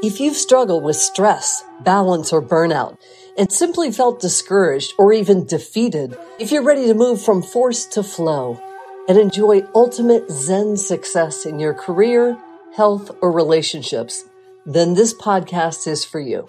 [0.00, 2.98] If you've struggled with stress, balance, or burnout,
[3.36, 8.04] and simply felt discouraged or even defeated, if you're ready to move from force to
[8.04, 8.60] flow
[9.08, 12.38] and enjoy ultimate Zen success in your career,
[12.76, 14.28] health, or relationships,
[14.64, 16.46] then this podcast is for you.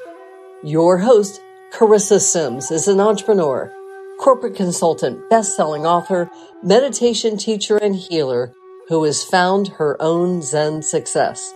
[0.64, 1.42] Your host,
[1.72, 3.74] Carissa Sims, is an entrepreneur,
[4.20, 6.30] corporate consultant, best-selling author,
[6.62, 8.54] meditation teacher, and healer
[8.90, 11.56] who has found her own Zen success.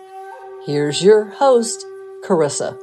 [0.66, 1.86] Here's your host,
[2.24, 2.80] Carissa.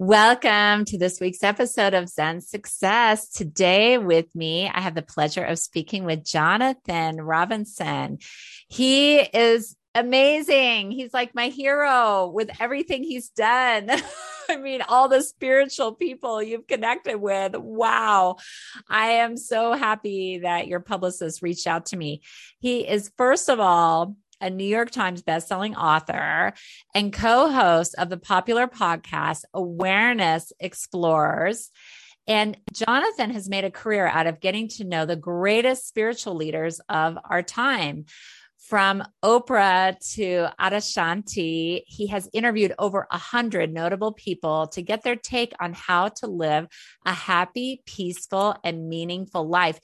[0.00, 3.28] Welcome to this week's episode of Zen Success.
[3.28, 8.18] Today, with me, I have the pleasure of speaking with Jonathan Robinson.
[8.68, 10.92] He is amazing.
[10.92, 13.90] He's like my hero with everything he's done.
[14.48, 17.54] I mean, all the spiritual people you've connected with.
[17.56, 18.36] Wow.
[18.88, 22.22] I am so happy that your publicist reached out to me.
[22.58, 26.52] He is, first of all, a New York Times bestselling author
[26.94, 31.70] and co host of the popular podcast Awareness Explorers.
[32.26, 36.78] And Jonathan has made a career out of getting to know the greatest spiritual leaders
[36.88, 38.04] of our time.
[38.68, 45.16] From Oprah to Adyashanti, he has interviewed over a hundred notable people to get their
[45.16, 46.66] take on how to live
[47.06, 49.80] a happy, peaceful, and meaningful life.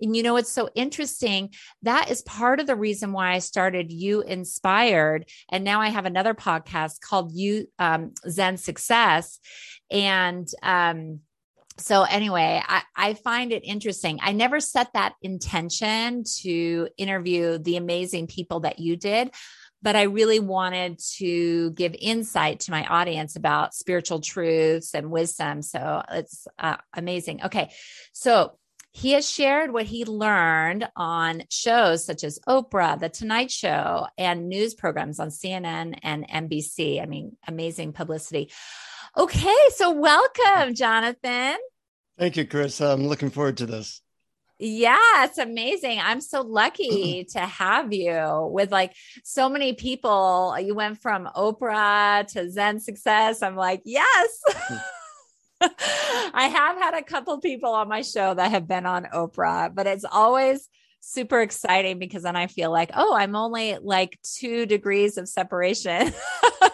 [0.00, 1.50] And you know, it's so interesting.
[1.82, 5.28] That is part of the reason why I started You Inspired.
[5.48, 9.38] And now I have another podcast called You um, Zen Success.
[9.92, 11.20] And, um,
[11.76, 17.76] so anyway I, I, find it interesting i never set that intention to interview the
[17.76, 19.30] amazing people that you did
[19.82, 25.62] but i really wanted to give insight to my audience about spiritual truths and wisdom
[25.62, 27.72] so it's uh, amazing okay
[28.12, 28.56] so
[28.96, 34.48] he has shared what he learned on shows such as Oprah, The Tonight Show, and
[34.48, 37.02] news programs on CNN and NBC.
[37.02, 38.52] I mean, amazing publicity.
[39.16, 41.56] Okay, so welcome, Jonathan.
[42.18, 42.80] Thank you, Chris.
[42.80, 44.00] I'm looking forward to this.
[44.58, 46.00] Yeah, it's amazing.
[46.02, 48.92] I'm so lucky to have you with like
[49.22, 50.56] so many people.
[50.58, 53.40] You went from Oprah to Zen Success.
[53.40, 54.42] I'm like, yes.
[55.60, 59.86] I have had a couple people on my show that have been on Oprah, but
[59.86, 65.18] it's always super exciting because then I feel like, oh, I'm only like two degrees
[65.18, 66.12] of separation.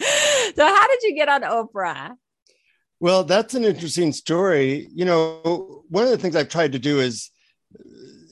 [0.00, 2.16] so, how did you get on Oprah?
[2.98, 4.88] Well, that's an interesting story.
[4.94, 7.30] You know, one of the things I've tried to do is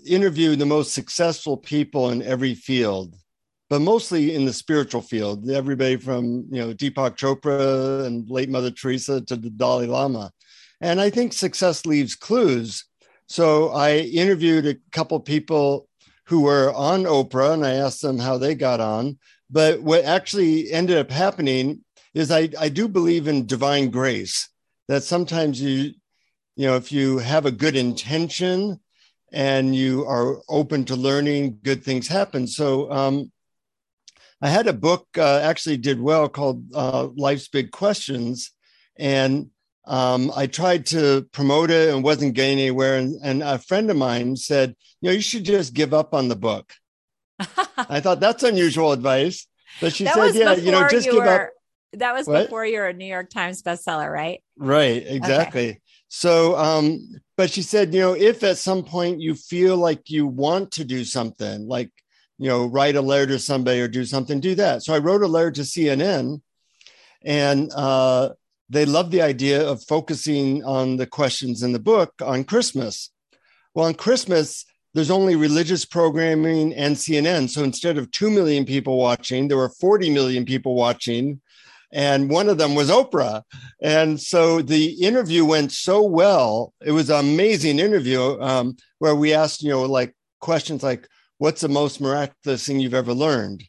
[0.07, 3.15] interview the most successful people in every field,
[3.69, 5.51] but mostly in the spiritual field.
[5.51, 10.31] Everybody from, you know, Deepak Chopra and late Mother Teresa to the Dalai Lama.
[10.81, 12.85] And I think success leaves clues.
[13.27, 15.89] So I interviewed a couple people
[16.27, 19.19] who were on Oprah and I asked them how they got on.
[19.55, 24.49] But what actually ended up happening is I, I do believe in divine grace
[24.89, 25.93] that sometimes you
[26.57, 28.81] you know if you have a good intention
[29.33, 32.49] and you are open to learning good things happen.
[32.49, 33.31] So um,
[34.43, 38.51] i had a book uh, actually did well called uh, life's big questions.
[38.97, 39.51] And
[39.87, 42.97] um, i tried to promote it and wasn't getting anywhere.
[42.97, 46.27] And, and a friend of mine said you know you should just give up on
[46.27, 46.75] the book
[47.89, 49.47] i thought that's unusual advice
[49.81, 51.51] but she that said yeah you know just give were, up
[51.99, 52.45] that was what?
[52.45, 54.43] before you're a New York Times bestseller, right?
[54.57, 55.69] Right, exactly.
[55.71, 55.81] Okay.
[56.09, 57.01] So, um,
[57.37, 60.85] but she said, you know, if at some point you feel like you want to
[60.85, 61.91] do something, like,
[62.39, 64.83] you know, write a letter to somebody or do something, do that.
[64.83, 66.41] So I wrote a letter to CNN
[67.25, 68.31] and uh,
[68.69, 73.11] they loved the idea of focusing on the questions in the book on Christmas.
[73.75, 77.51] Well, on Christmas, there's only religious programming and CNN.
[77.51, 81.41] So instead of 2 million people watching, there were 40 million people watching
[81.95, 83.45] and one of them was Oprah.
[83.81, 86.75] And so the interview went so well.
[86.85, 91.09] It was an amazing interview um, where we asked, you know, like questions like,
[91.39, 93.63] what's the most miraculous thing you've ever learned?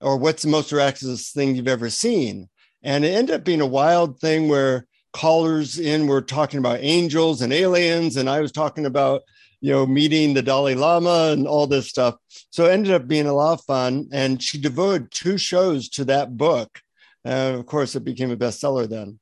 [0.00, 2.48] Or what's the most miraculous thing you've ever seen?
[2.84, 7.42] And it ended up being a wild thing where callers in were talking about angels
[7.42, 8.16] and aliens.
[8.16, 9.22] And I was talking about,
[9.64, 12.16] you know, meeting the Dalai Lama and all this stuff.
[12.50, 14.08] So it ended up being a lot of fun.
[14.12, 16.82] And she devoted two shows to that book
[17.24, 19.18] and of course, it became a bestseller then.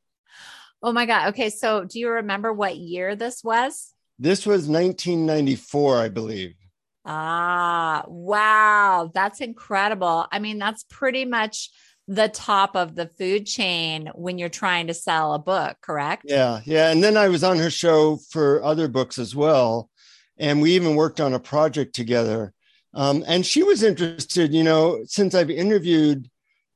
[0.82, 1.28] Oh my God.
[1.28, 1.50] Okay.
[1.50, 3.94] So do you remember what year this was?
[4.18, 6.54] This was 1994, I believe.
[7.04, 9.10] Ah, wow.
[9.14, 10.26] That's incredible.
[10.30, 11.70] I mean, that's pretty much
[12.08, 16.24] the top of the food chain when you're trying to sell a book, correct?
[16.26, 16.60] Yeah.
[16.64, 16.90] Yeah.
[16.90, 19.88] And then I was on her show for other books as well.
[20.42, 22.52] And we even worked on a project together.
[22.94, 26.28] Um, and she was interested, you know, since I've interviewed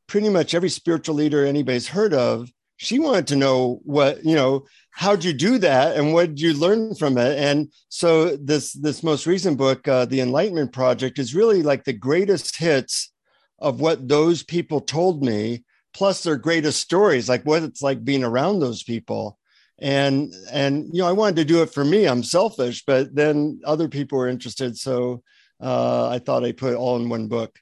[0.07, 4.67] pretty much every spiritual leader anybody's heard of, she wanted to know what, you know,
[4.91, 7.39] how'd you do that and what did you learn from it?
[7.39, 11.93] And so this this most recent book, uh, The Enlightenment Project, is really like the
[11.93, 13.13] greatest hits
[13.59, 18.23] of what those people told me, plus their greatest stories, like what it's like being
[18.23, 19.39] around those people
[19.79, 23.61] and and you know i wanted to do it for me i'm selfish but then
[23.65, 25.23] other people were interested so
[25.61, 27.59] uh, i thought i put it all in one book.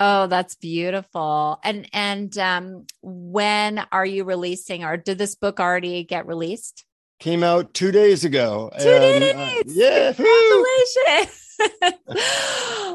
[0.00, 1.60] Oh that's beautiful.
[1.62, 6.84] And and um when are you releasing or did this book already get released?
[7.20, 9.34] Came out two days ago two and, days!
[9.36, 11.43] uh, yeah congratulations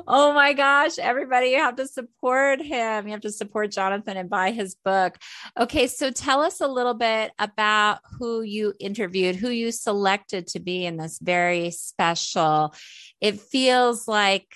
[0.08, 3.06] oh my gosh, everybody, you have to support him.
[3.06, 5.18] You have to support Jonathan and buy his book.
[5.60, 10.60] Okay, so tell us a little bit about who you interviewed, who you selected to
[10.60, 12.74] be in this very special.
[13.22, 14.48] It feels like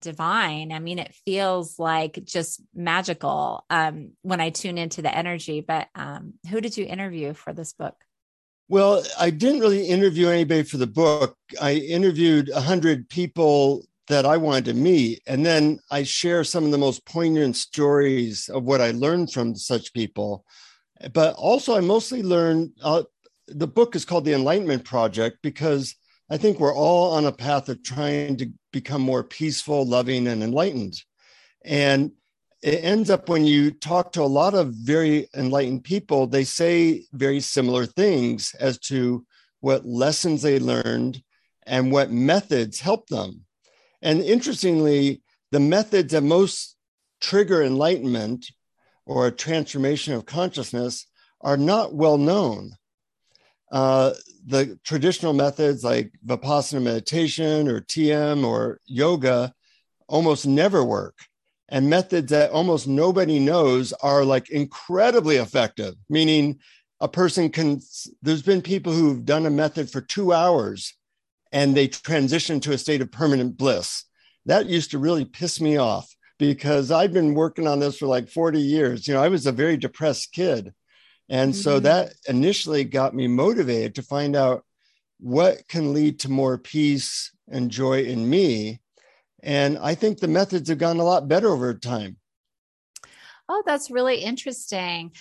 [0.00, 0.72] divine.
[0.72, 5.60] I mean, it feels like just magical um, when I tune into the energy.
[5.60, 7.94] But um, who did you interview for this book?
[8.70, 11.36] Well, I didn't really interview anybody for the book.
[11.60, 15.22] I interviewed 100 people that I wanted to meet.
[15.26, 19.56] And then I share some of the most poignant stories of what I learned from
[19.56, 20.44] such people.
[21.12, 23.02] But also, I mostly learned uh,
[23.48, 25.96] the book is called The Enlightenment Project because
[26.30, 30.44] I think we're all on a path of trying to become more peaceful, loving, and
[30.44, 30.94] enlightened.
[31.64, 32.12] And
[32.62, 37.04] it ends up when you talk to a lot of very enlightened people, they say
[37.12, 39.24] very similar things as to
[39.60, 41.22] what lessons they learned
[41.66, 43.44] and what methods help them.
[44.02, 45.22] And interestingly,
[45.52, 46.76] the methods that most
[47.20, 48.50] trigger enlightenment
[49.06, 51.06] or a transformation of consciousness
[51.40, 52.72] are not well known.
[53.72, 54.12] Uh,
[54.46, 59.52] the traditional methods like Vipassana meditation or TM or yoga
[60.08, 61.14] almost never work
[61.70, 65.94] and methods that almost nobody knows are like incredibly effective.
[66.08, 66.58] Meaning
[67.00, 67.80] a person can
[68.20, 70.94] there's been people who've done a method for two hours
[71.52, 74.04] and they transition to a state of permanent bliss.
[74.46, 78.28] That used to really piss me off because i've been working on this for like
[78.28, 79.06] 40 years.
[79.06, 80.74] You know i was a very depressed kid.
[81.28, 81.60] And mm-hmm.
[81.60, 84.64] so that initially got me motivated to find out
[85.20, 88.80] what can lead to more peace and joy in me
[89.42, 92.16] and I think the methods have gotten a lot better over time.
[93.48, 95.12] Oh, that's really interesting.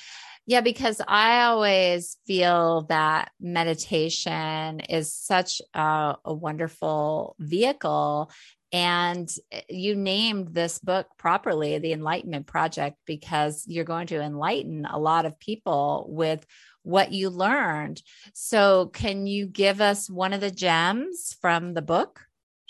[0.45, 8.31] Yeah, because I always feel that meditation is such a, a, wonderful vehicle.
[8.71, 14.85] And eh, you named this book properly, The Enlightenment Project, because you're going to enlighten
[14.85, 16.45] a lot of people with
[16.81, 18.01] what you learned.
[18.33, 22.21] So, can you give us one of the gems from the book?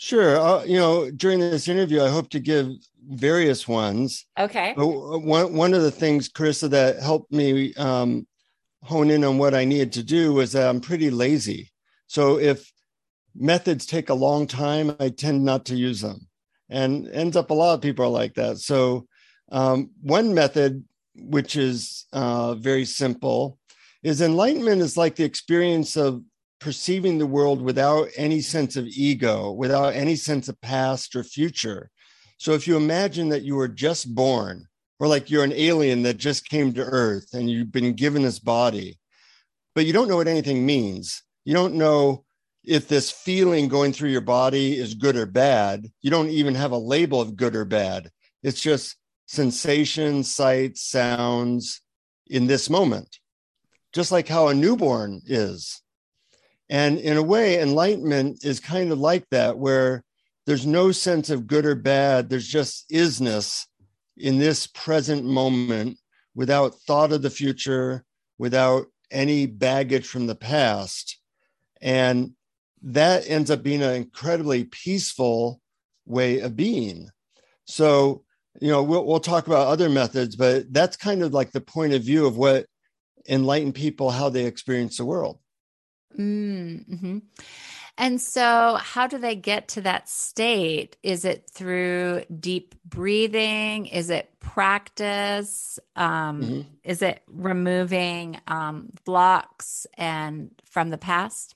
[0.01, 0.39] Sure.
[0.39, 2.71] Uh, you know, during this interview, I hope to give
[3.09, 4.25] various ones.
[4.39, 4.73] Okay.
[4.73, 8.25] But one one of the things, Carissa, that helped me um,
[8.81, 11.73] hone in on what I needed to do was that I'm pretty lazy.
[12.07, 12.71] So if
[13.35, 16.29] methods take a long time, I tend not to use them,
[16.69, 18.59] and ends up a lot of people are like that.
[18.59, 19.05] So
[19.51, 23.59] um, one method, which is uh, very simple,
[24.01, 26.23] is enlightenment is like the experience of
[26.59, 31.89] perceiving the world without any sense of ego, without any sense of past or future.
[32.37, 34.65] So if you imagine that you were just born,
[34.99, 38.39] or like you're an alien that just came to Earth and you've been given this
[38.39, 38.99] body,
[39.73, 41.23] but you don't know what anything means.
[41.45, 42.25] You don't know
[42.65, 45.87] if this feeling going through your body is good or bad.
[46.01, 48.11] You don't even have a label of good or bad.
[48.43, 51.81] It's just sensations, sights, sounds
[52.27, 53.19] in this moment,
[53.93, 55.81] just like how a newborn is.
[56.69, 60.03] And in a way, enlightenment is kind of like that, where
[60.45, 63.65] there's no sense of good or bad, there's just isness
[64.17, 65.97] in this present moment
[66.35, 68.03] without thought of the future,
[68.37, 71.19] without any baggage from the past.
[71.81, 72.33] And
[72.81, 75.61] that ends up being an incredibly peaceful
[76.05, 77.09] way of being.
[77.65, 78.23] So,
[78.59, 81.93] you know, we'll, we'll talk about other methods, but that's kind of like the point
[81.93, 82.65] of view of what
[83.27, 85.39] enlightened people, how they experience the world.
[86.17, 87.19] Mm-hmm.
[87.97, 90.95] And so, how do they get to that state?
[91.03, 93.87] Is it through deep breathing?
[93.87, 95.79] Is it practice?
[95.97, 96.61] Um, mm-hmm.
[96.85, 101.55] Is it removing um, blocks and from the past?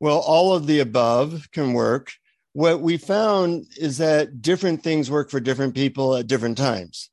[0.00, 2.12] Well, all of the above can work.
[2.54, 7.10] What we found is that different things work for different people at different times.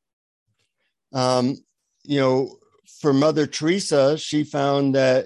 [1.11, 1.57] Um,
[2.03, 2.57] you know,
[3.01, 5.25] for Mother Teresa, she found that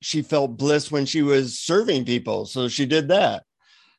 [0.00, 2.46] she felt bliss when she was serving people.
[2.46, 3.44] So she did that.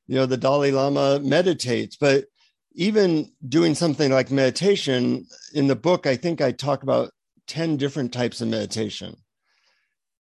[0.09, 2.25] you know, the Dalai Lama meditates, but
[2.73, 7.11] even doing something like meditation in the book, I think I talk about
[7.45, 9.15] 10 different types of meditation.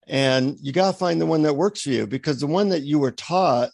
[0.07, 2.83] And you got to find the one that works for you because the one that
[2.83, 3.69] you were taught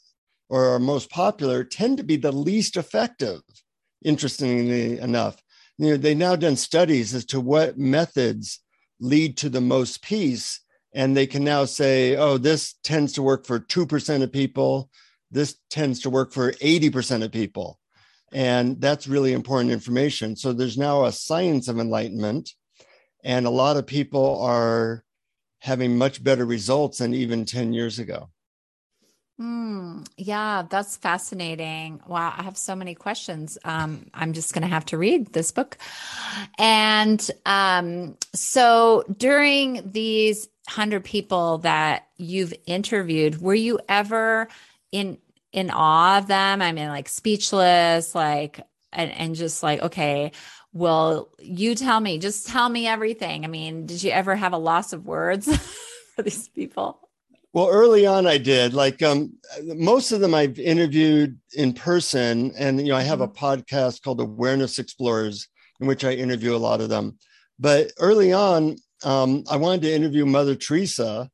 [0.50, 3.42] or are most popular tend to be the least effective,
[4.06, 5.42] interestingly enough.
[5.80, 8.60] You know, they've now done studies as to what methods
[9.00, 10.60] lead to the most peace.
[10.94, 14.90] And they can now say, oh, this tends to work for 2% of people.
[15.32, 17.80] This tends to work for 80% of people.
[18.32, 20.36] And that's really important information.
[20.36, 22.52] So there's now a science of enlightenment.
[23.24, 25.04] And a lot of people are
[25.60, 28.30] having much better results than even 10 years ago.
[29.40, 32.02] Mm, yeah, that's fascinating.
[32.06, 33.58] Wow, I have so many questions.
[33.64, 35.78] Um, I'm just going to have to read this book.
[36.60, 44.48] And um, so during these 100 people that you've interviewed, were you ever
[44.92, 45.18] in
[45.52, 46.62] in awe of them?
[46.62, 50.32] I mean like speechless, like and, and just like okay,
[50.74, 53.46] well, you tell me, just tell me everything.
[53.46, 55.56] I mean, did you ever have a loss of words
[56.16, 57.00] for these people?
[57.54, 58.74] Well, early on, I did.
[58.74, 63.28] Like um, most of them, I've interviewed in person, and you know, I have a
[63.28, 63.46] mm-hmm.
[63.46, 65.48] podcast called Awareness Explorers,
[65.80, 67.20] in which I interview a lot of them.
[67.60, 71.30] But early on, um, I wanted to interview Mother Teresa,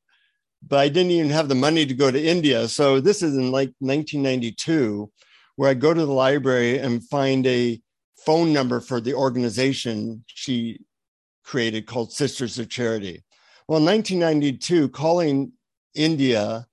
[0.67, 2.67] but I didn't even have the money to go to India.
[2.67, 5.11] So this is in like 1992,
[5.55, 7.81] where I go to the library and find a
[8.25, 10.79] phone number for the organization she
[11.43, 13.23] created called Sisters of Charity.
[13.67, 15.51] Well, in 1992, calling
[15.95, 16.65] India,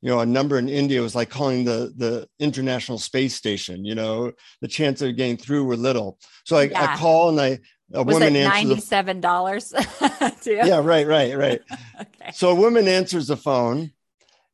[0.00, 3.84] you know, a number in India was like calling the the International Space Station.
[3.84, 6.18] You know, the chance of getting through were little.
[6.44, 6.92] So I, yeah.
[6.92, 7.60] I call and I
[7.92, 9.72] a was woman it ninety-seven dollars.
[10.46, 11.60] yeah, right, right, right.
[12.00, 12.32] okay.
[12.32, 13.92] So a woman answers the phone,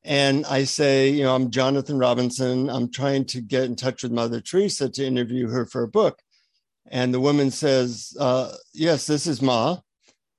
[0.04, 2.68] and I say, you know, I'm Jonathan Robinson.
[2.68, 6.20] I'm trying to get in touch with Mother Teresa to interview her for a book.
[6.90, 9.78] And the woman says, uh, "Yes, this is Ma."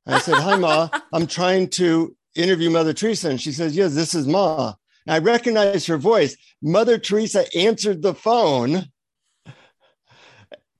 [0.06, 0.89] I said, "Hi, Ma.
[1.13, 4.74] I'm trying to interview Mother Teresa, and she says, "Yes, this is Ma."
[5.06, 6.36] And I recognize her voice.
[6.62, 8.86] Mother Teresa answered the phone,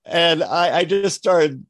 [0.06, 1.66] and I, I just started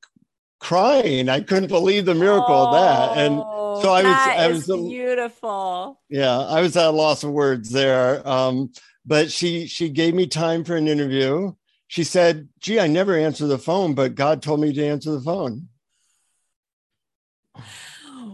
[0.59, 1.29] crying.
[1.29, 3.35] I couldn't believe the miracle oh, of that, and
[3.81, 5.99] so I was, I was beautiful.
[6.09, 8.27] Yeah, I was at a loss of words there.
[8.27, 8.71] Um,
[9.05, 11.53] but she she gave me time for an interview.
[11.87, 15.21] She said, "Gee, I never answer the phone, but God told me to answer the
[15.21, 15.69] phone."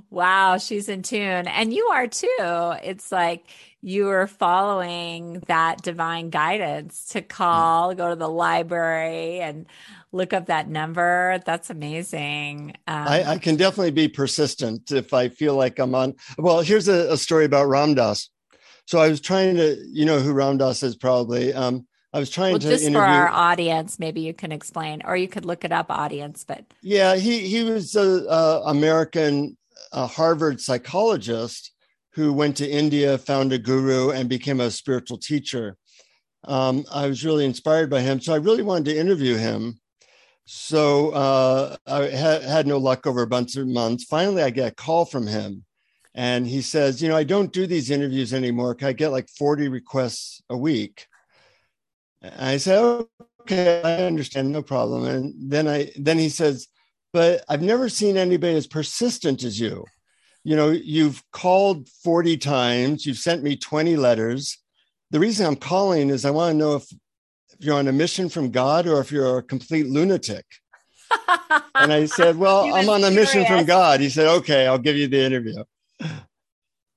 [0.09, 1.47] Wow, she's in tune.
[1.47, 2.73] And you are too.
[2.83, 3.47] It's like
[3.81, 9.65] you are following that divine guidance to call, go to the library and
[10.15, 11.39] look up that number.
[11.45, 12.73] That's amazing.
[12.87, 16.15] Um, I, I, can definitely be persistent if I feel like I'm on.
[16.37, 18.29] Well, here's a, a, story about Ram Dass.
[18.87, 21.53] So I was trying to, you know who Ram Dass is probably.
[21.53, 22.99] Um, I was trying well, to just interview...
[22.99, 26.45] for our audience, maybe you can explain, or you could look it up, audience.
[26.47, 29.57] But yeah, he he was a, a American
[29.91, 31.71] a Harvard psychologist
[32.13, 35.77] who went to India, found a guru, and became a spiritual teacher.
[36.45, 39.79] Um, I was really inspired by him, so I really wanted to interview him.
[40.45, 44.03] So uh, I had, had no luck over a bunch of months.
[44.03, 45.65] Finally, I get a call from him,
[46.13, 48.77] and he says, "You know, I don't do these interviews anymore.
[48.81, 51.07] I get like forty requests a week."
[52.21, 53.05] And I said,
[53.41, 56.67] "Okay, I understand, no problem." And then I then he says,
[57.15, 59.85] but I've never seen anybody as persistent as you.
[60.43, 64.57] You know, you've called 40 times, you've sent me 20 letters.
[65.11, 66.83] The reason I'm calling is I want to know if,
[67.59, 70.45] if you're on a mission from God or if you're a complete lunatic.
[71.75, 73.99] and I said, Well, I'm on a mission from God.
[73.99, 75.63] He said, Okay, I'll give you the interview.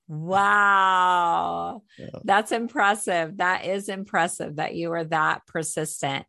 [0.09, 1.83] Wow.
[1.99, 2.07] Yeah.
[2.23, 3.37] That's impressive.
[3.37, 6.25] That is impressive that you were that persistent.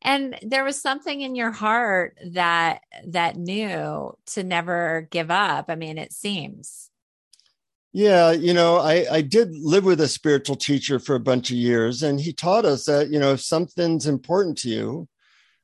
[0.00, 5.66] And there was something in your heart that that knew to never give up.
[5.68, 6.85] I mean, it seems.
[7.96, 11.56] Yeah, you know, I, I did live with a spiritual teacher for a bunch of
[11.56, 15.08] years, and he taught us that, you know, if something's important to you,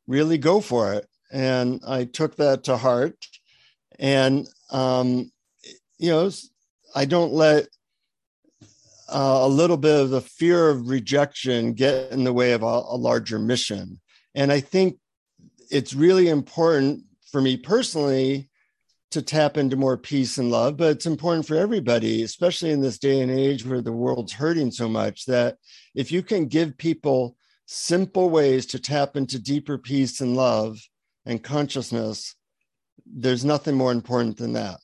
[0.07, 1.07] really go for it.
[1.31, 3.19] And I took that to heart.
[3.99, 5.31] And, um,
[5.99, 6.31] you know,
[6.95, 7.67] I don't let
[9.11, 12.65] uh, a little bit of the fear of rejection get in the way of a,
[12.65, 14.01] a larger mission.
[14.35, 14.97] And I think
[15.71, 18.49] it's really important for me personally
[19.13, 22.99] to tap into more peace and love, but it's important for everybody, especially in this
[22.99, 25.57] day and age where the world's hurting so much, that
[25.95, 30.79] if you can give people simple ways to tap into deeper peace and love
[31.25, 32.35] and consciousness,
[33.07, 34.79] there's nothing more important than that.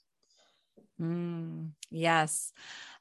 [1.00, 2.52] Mm, yes.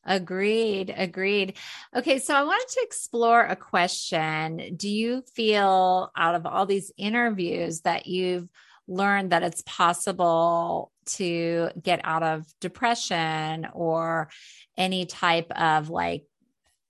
[0.05, 0.93] Agreed.
[0.96, 1.57] Agreed.
[1.96, 2.19] Okay.
[2.19, 4.75] So I wanted to explore a question.
[4.77, 8.50] Do you feel out of all these interviews that you've
[8.88, 14.29] learned that it's possible to get out of depression or
[14.77, 16.24] any type of like,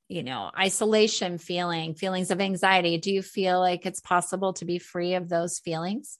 [0.07, 2.97] you know, isolation feeling, feelings of anxiety?
[2.97, 6.17] Do you feel like it's possible to be free of those feelings?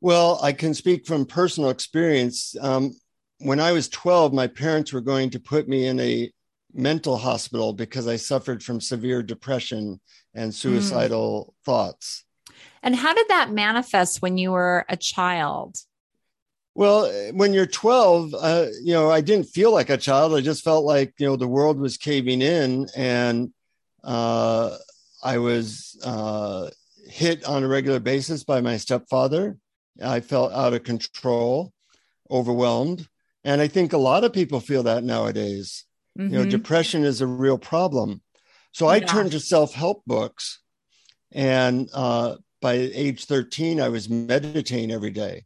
[0.00, 2.56] Well, I can speak from personal experience.
[2.60, 2.94] Um,
[3.38, 6.30] when I was 12, my parents were going to put me in a
[6.72, 10.00] mental hospital because I suffered from severe depression
[10.34, 11.64] and suicidal mm.
[11.64, 12.24] thoughts.
[12.82, 15.76] And how did that manifest when you were a child?
[16.74, 20.34] Well, when you're 12, uh, you know, I didn't feel like a child.
[20.34, 23.52] I just felt like, you know, the world was caving in and
[24.04, 24.76] uh,
[25.22, 26.70] I was uh,
[27.06, 29.58] hit on a regular basis by my stepfather.
[30.02, 31.72] I felt out of control,
[32.30, 33.06] overwhelmed.
[33.44, 35.84] And I think a lot of people feel that nowadays.
[36.18, 36.32] Mm-hmm.
[36.32, 36.50] You know, mm-hmm.
[36.50, 38.22] depression is a real problem.
[38.72, 40.60] So I turned to self help books.
[41.32, 45.44] And uh, by age 13, I was meditating every day.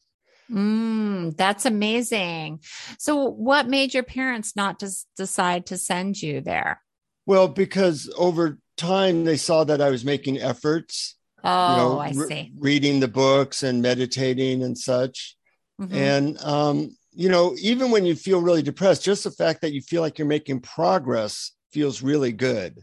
[0.50, 2.61] Mm, that's amazing.
[2.99, 6.83] So, what made your parents not just decide to send you there?
[7.26, 11.16] Well, because over time they saw that I was making efforts.
[11.42, 12.21] Oh, you know, I see.
[12.25, 15.37] Re- reading the books and meditating and such.
[15.80, 15.94] Mm-hmm.
[15.94, 19.80] And um, you know, even when you feel really depressed, just the fact that you
[19.80, 22.80] feel like you're making progress feels really good.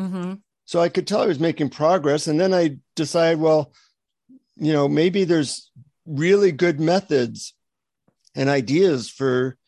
[0.00, 0.34] Mm-hmm.
[0.70, 2.28] So I could tell I was making progress.
[2.28, 3.72] And then I decided, well,
[4.54, 5.68] you know, maybe there's
[6.06, 7.54] really good methods
[8.36, 9.58] and ideas for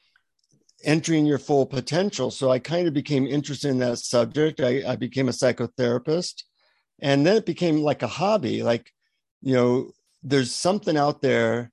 [0.85, 2.31] entering your full potential.
[2.31, 4.61] So I kind of became interested in that subject.
[4.61, 6.45] I, I became a psychotherapist.
[7.01, 8.63] And then it became like a hobby.
[8.63, 8.93] Like,
[9.41, 9.91] you know,
[10.23, 11.73] there's something out there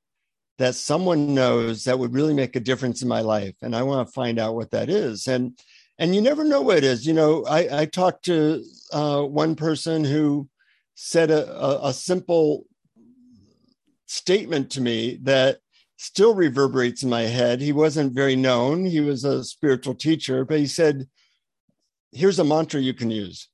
[0.57, 4.05] that someone knows that would really make a difference in my life and i want
[4.05, 5.57] to find out what that is and
[5.99, 7.05] and you never know what it is.
[7.05, 10.49] You know i i talked to uh, one person who
[10.95, 12.65] said a, a, a simple
[14.07, 15.59] statement to me that
[15.97, 17.62] still reverberates in my head.
[17.62, 18.85] He wasn't very known.
[18.85, 21.07] He was a spiritual teacher but he said
[22.12, 23.49] here's a mantra you can use.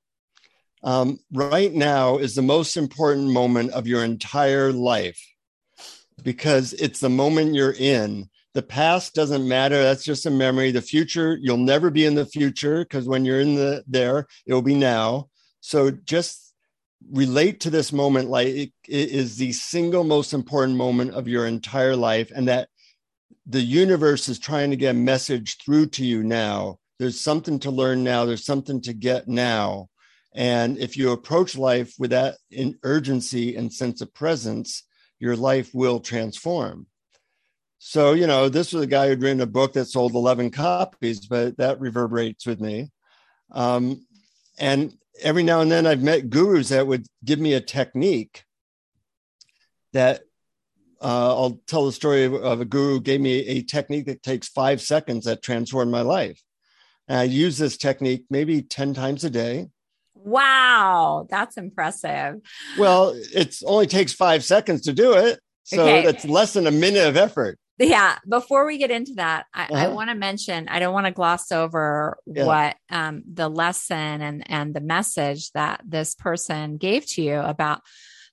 [0.83, 5.19] Um, right now is the most important moment of your entire life
[6.21, 8.29] because it's the moment you're in.
[8.55, 9.83] The past doesn't matter.
[9.83, 10.71] That's just a memory.
[10.71, 14.53] The future, you'll never be in the future because when you're in the there, it
[14.53, 15.27] will be now.
[15.59, 16.53] So just
[17.11, 21.45] relate to this moment like it, it is the single most important moment of your
[21.45, 22.69] entire life and that
[23.45, 26.79] the universe is trying to get a message through to you now.
[26.97, 28.23] There's something to learn now.
[28.23, 29.89] There's something to get now.
[30.33, 32.37] And if you approach life with that
[32.83, 34.83] urgency and sense of presence,
[35.19, 36.87] your life will transform.
[37.77, 41.25] So, you know, this was a guy who'd written a book that sold 11 copies,
[41.27, 42.91] but that reverberates with me.
[43.51, 44.05] Um,
[44.57, 48.43] and every now and then I've met gurus that would give me a technique
[49.93, 50.21] that
[51.01, 54.47] uh, I'll tell the story of, of, a guru gave me a technique that takes
[54.47, 56.41] five seconds that transformed my life.
[57.07, 59.67] And I use this technique maybe 10 times a day.
[60.15, 62.41] Wow, that's impressive.
[62.79, 65.39] Well, it only takes five seconds to do it.
[65.63, 66.05] So okay.
[66.05, 67.59] that's less than a minute of effort.
[67.77, 68.17] Yeah.
[68.27, 69.75] Before we get into that, I, uh-huh.
[69.75, 72.45] I want to mention, I don't want to gloss over yeah.
[72.45, 77.81] what um, the lesson and, and the message that this person gave to you about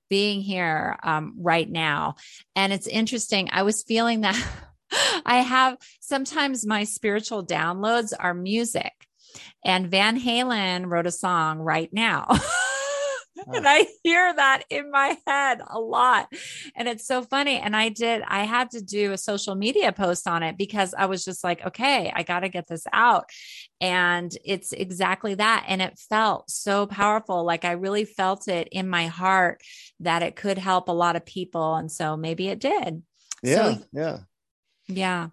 [0.08, 2.16] being here um, right now.
[2.54, 3.48] And it's interesting.
[3.50, 4.40] I was feeling that
[5.26, 8.92] I have sometimes my spiritual downloads are music.
[9.64, 12.28] And Van Halen wrote a song right now.
[13.46, 16.32] and I hear that in my head a lot.
[16.76, 17.58] And it's so funny.
[17.58, 21.06] And I did, I had to do a social media post on it because I
[21.06, 23.30] was just like, okay, I got to get this out.
[23.80, 25.64] And it's exactly that.
[25.68, 27.44] And it felt so powerful.
[27.44, 29.62] Like I really felt it in my heart
[30.00, 31.74] that it could help a lot of people.
[31.74, 33.02] And so maybe it did.
[33.42, 33.74] Yeah.
[33.74, 34.18] So, yeah.
[34.88, 35.28] Yeah.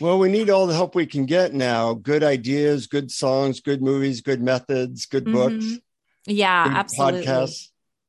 [0.00, 1.94] Well, we need all the help we can get now.
[1.94, 5.34] Good ideas, good songs, good movies, good methods, good mm-hmm.
[5.34, 5.78] books.
[6.26, 7.26] Yeah, absolutely.
[7.26, 7.68] Podcasts.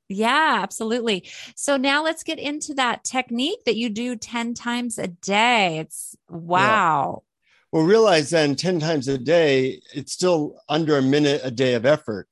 [0.10, 1.30] Yeah, absolutely.
[1.56, 5.80] So now let's get into that technique that you do 10 times a day.
[5.80, 7.24] It's wow.
[7.24, 7.30] Yeah.
[7.72, 11.86] Well, realize then 10 times a day, it's still under a minute a day of
[11.86, 12.28] effort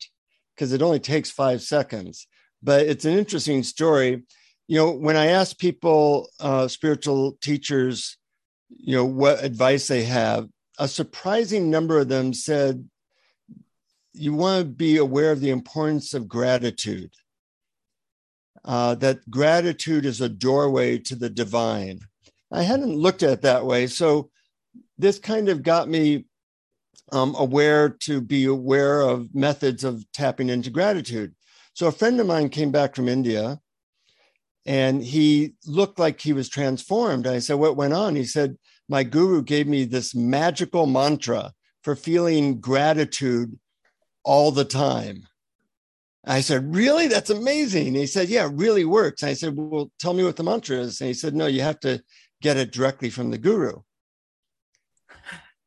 [0.56, 2.28] because it only takes five seconds.
[2.62, 4.24] But it's an interesting story.
[4.67, 8.17] You know, when I ask people, uh, spiritual teachers,
[8.70, 10.48] you know what advice they have
[10.82, 12.89] a surprising number of them said
[14.13, 17.12] you want to be aware of the importance of gratitude
[18.63, 22.00] uh, that gratitude is a doorway to the divine
[22.52, 24.30] i hadn't looked at it that way so
[24.97, 26.26] this kind of got me
[27.12, 31.36] um, aware to be aware of methods of tapping into gratitude.
[31.74, 33.60] So a friend of mine came back from India
[34.65, 37.28] and he looked like he was transformed.
[37.28, 38.15] I said, What went on?
[38.15, 43.58] He said, My guru gave me this magical mantra for feeling gratitude
[44.23, 45.27] all the time.
[46.25, 47.07] I said, Really?
[47.07, 47.88] That's amazing.
[47.88, 49.23] And he said, Yeah, it really works.
[49.23, 51.01] And I said, Well, tell me what the mantra is.
[51.01, 52.03] And he said, No, you have to
[52.41, 53.81] get it directly from the guru.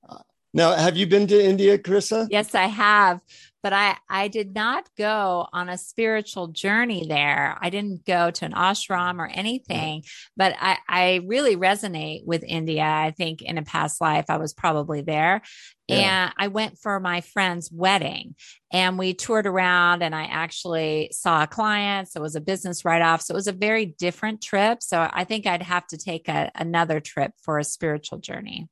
[0.09, 0.19] Uh,
[0.53, 2.29] now, have you been to India, Carissa?
[2.31, 3.21] Yes, I have.
[3.65, 7.57] But I, I did not go on a spiritual journey there.
[7.59, 10.05] I didn't go to an ashram or anything,
[10.37, 12.85] but I, I really resonate with India.
[12.85, 15.41] I think in a past life, I was probably there.
[15.89, 16.27] Yeah.
[16.27, 18.35] And I went for my friend's wedding
[18.71, 22.09] and we toured around and I actually saw a client.
[22.11, 23.23] So it was a business write off.
[23.23, 24.83] So it was a very different trip.
[24.83, 28.69] So I think I'd have to take a, another trip for a spiritual journey.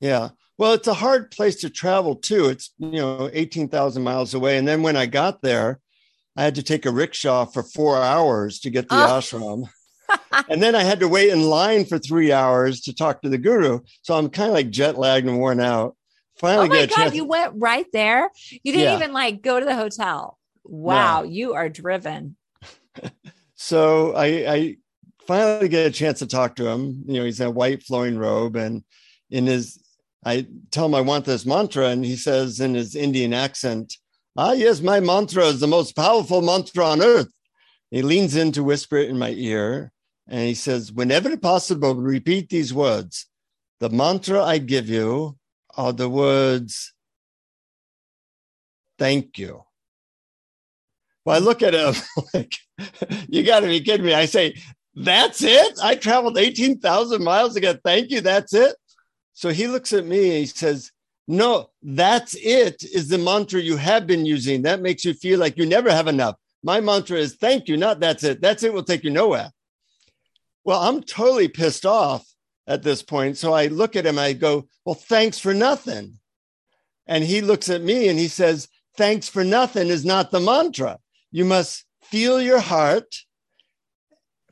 [0.00, 0.30] Yeah.
[0.56, 2.46] Well, it's a hard place to travel too.
[2.46, 4.56] It's, you know, 18,000 miles away.
[4.56, 5.80] And then when I got there,
[6.36, 9.20] I had to take a rickshaw for four hours to get the oh.
[9.20, 9.68] ashram.
[10.48, 13.38] and then I had to wait in line for three hours to talk to the
[13.38, 13.80] guru.
[14.02, 15.96] So I'm kind of like jet lagged and worn out.
[16.38, 18.30] Finally, oh my God, chance- you went right there.
[18.50, 18.96] You didn't yeah.
[18.96, 20.38] even like go to the hotel.
[20.64, 21.28] Wow, no.
[21.28, 22.36] you are driven.
[23.54, 24.76] so I, I
[25.26, 27.04] finally get a chance to talk to him.
[27.06, 28.82] You know, he's in a white flowing robe and
[29.30, 29.83] in his
[30.24, 33.94] I tell him I want this mantra, and he says in his Indian accent,
[34.36, 37.28] Ah, yes, my mantra is the most powerful mantra on earth.
[37.90, 39.92] He leans in to whisper it in my ear,
[40.26, 43.26] and he says, Whenever possible, repeat these words.
[43.80, 45.36] The mantra I give you
[45.76, 46.92] are the words,
[48.98, 49.64] Thank you.
[51.24, 51.94] Well, I look at him
[52.34, 52.54] like,
[53.28, 54.14] You got to be kidding me.
[54.14, 54.56] I say,
[54.94, 55.78] That's it?
[55.82, 58.20] I traveled 18,000 miles to get thank you.
[58.20, 58.74] That's it?
[59.34, 60.90] So he looks at me and he says,
[61.28, 64.62] No, that's it, is the mantra you have been using.
[64.62, 66.36] That makes you feel like you never have enough.
[66.62, 68.40] My mantra is thank you, not that's it.
[68.40, 69.50] That's it will take you nowhere.
[70.64, 72.26] Well, I'm totally pissed off
[72.66, 73.36] at this point.
[73.36, 76.18] So I look at him, I go, Well, thanks for nothing.
[77.06, 80.98] And he looks at me and he says, Thanks for nothing is not the mantra.
[81.32, 83.12] You must feel your heart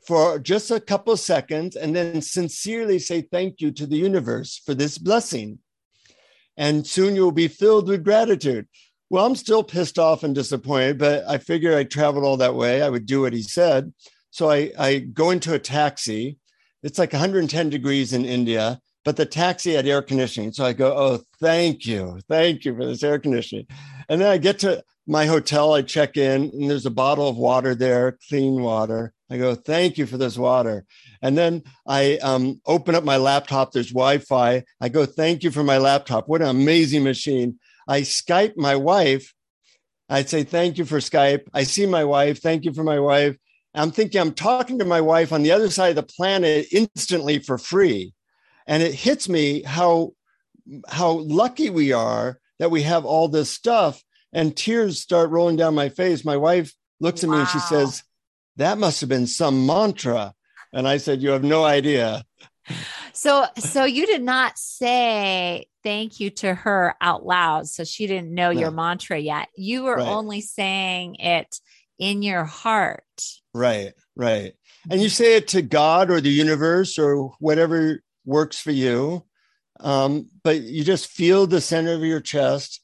[0.05, 4.73] for just a couple seconds and then sincerely say thank you to the universe for
[4.73, 5.59] this blessing.
[6.57, 8.67] And soon you'll be filled with gratitude.
[9.09, 12.81] Well, I'm still pissed off and disappointed, but I figured I traveled all that way.
[12.81, 13.93] I would do what he said.
[14.31, 16.37] So I, I go into a taxi.
[16.81, 20.51] It's like 110 degrees in India, but the taxi had air conditioning.
[20.51, 22.19] So I go, Oh, thank you.
[22.27, 23.67] Thank you for this air conditioning.
[24.09, 25.73] And then I get to my hotel.
[25.73, 29.13] I check in, and there's a bottle of water there, clean water.
[29.33, 30.85] I go, thank you for this water.
[31.23, 33.71] And then I um, open up my laptop.
[33.71, 34.63] There's Wi Fi.
[34.79, 36.27] I go, thank you for my laptop.
[36.27, 37.57] What an amazing machine.
[37.87, 39.33] I Skype my wife.
[40.07, 41.47] I say, thank you for Skype.
[41.51, 42.43] I see my wife.
[42.43, 43.35] Thank you for my wife.
[43.73, 47.39] I'm thinking I'm talking to my wife on the other side of the planet instantly
[47.39, 48.13] for free.
[48.67, 50.11] And it hits me how,
[50.87, 54.03] how lucky we are that we have all this stuff.
[54.31, 56.23] And tears start rolling down my face.
[56.23, 57.37] My wife looks at wow.
[57.37, 58.03] me and she says,
[58.57, 60.33] that must have been some mantra.
[60.71, 62.23] And I said, You have no idea.
[63.13, 67.67] So, so you did not say thank you to her out loud.
[67.67, 68.59] So she didn't know no.
[68.59, 69.49] your mantra yet.
[69.55, 70.07] You were right.
[70.07, 71.59] only saying it
[71.99, 73.03] in your heart.
[73.53, 74.53] Right, right.
[74.89, 79.23] And you say it to God or the universe or whatever works for you.
[79.79, 82.81] Um, but you just feel the center of your chest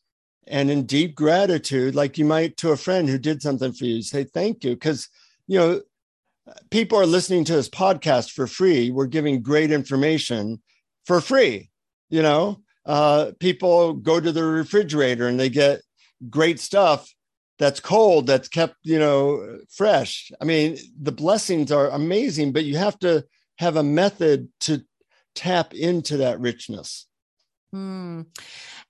[0.48, 4.02] and in deep gratitude, like you might to a friend who did something for you,
[4.02, 4.72] say thank you.
[4.72, 5.08] Because
[5.50, 5.82] you know,
[6.70, 8.92] people are listening to this podcast for free.
[8.92, 10.62] We're giving great information
[11.08, 11.72] for free.
[12.12, 15.82] You know, uh, people go to the refrigerator and they get
[16.30, 17.12] great stuff
[17.58, 20.32] that's cold, that's kept, you know, fresh.
[20.40, 23.26] I mean, the blessings are amazing, but you have to
[23.58, 24.84] have a method to
[25.34, 27.08] tap into that richness.
[27.74, 28.28] Mm.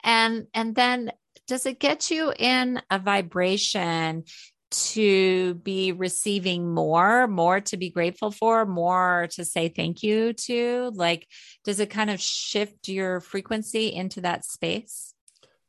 [0.04, 1.12] And and then
[1.48, 4.26] does it get you in a vibration
[4.72, 10.92] to be receiving more, more to be grateful for, more to say thank you to?
[10.94, 11.28] Like,
[11.64, 15.14] does it kind of shift your frequency into that space?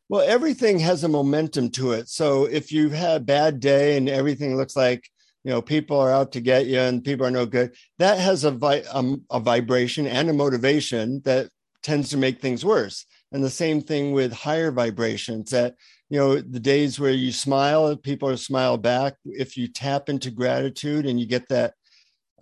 [0.08, 2.08] Well, everything has a momentum to it.
[2.08, 5.08] So if you've had a bad day and everything looks like,
[5.44, 8.44] you know, people are out to get you and people are no good, that has
[8.44, 11.48] a, vi- um, a vibration and a motivation that
[11.82, 13.06] tends to make things worse.
[13.32, 15.76] And the same thing with higher vibrations that
[16.08, 20.32] you know the days where you smile people are smile back if you tap into
[20.32, 21.74] gratitude and you get that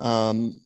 [0.01, 0.59] um,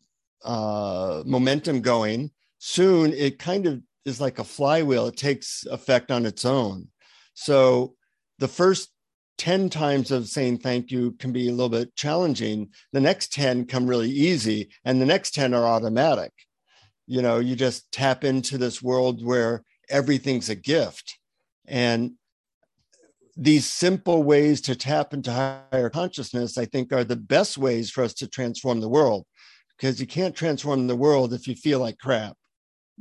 [0.44, 6.26] uh, momentum going soon it kind of is like a flywheel, it takes effect on
[6.26, 6.88] its own.
[7.34, 7.94] So
[8.38, 8.90] the first
[9.38, 12.70] 10 times of saying thank you can be a little bit challenging.
[12.92, 16.32] The next 10 come really easy, and the next 10 are automatic.
[17.06, 21.18] You know, you just tap into this world where everything's a gift.
[21.66, 22.12] And
[23.36, 28.04] these simple ways to tap into higher consciousness, I think, are the best ways for
[28.04, 29.24] us to transform the world
[29.76, 32.36] because you can't transform the world if you feel like crap.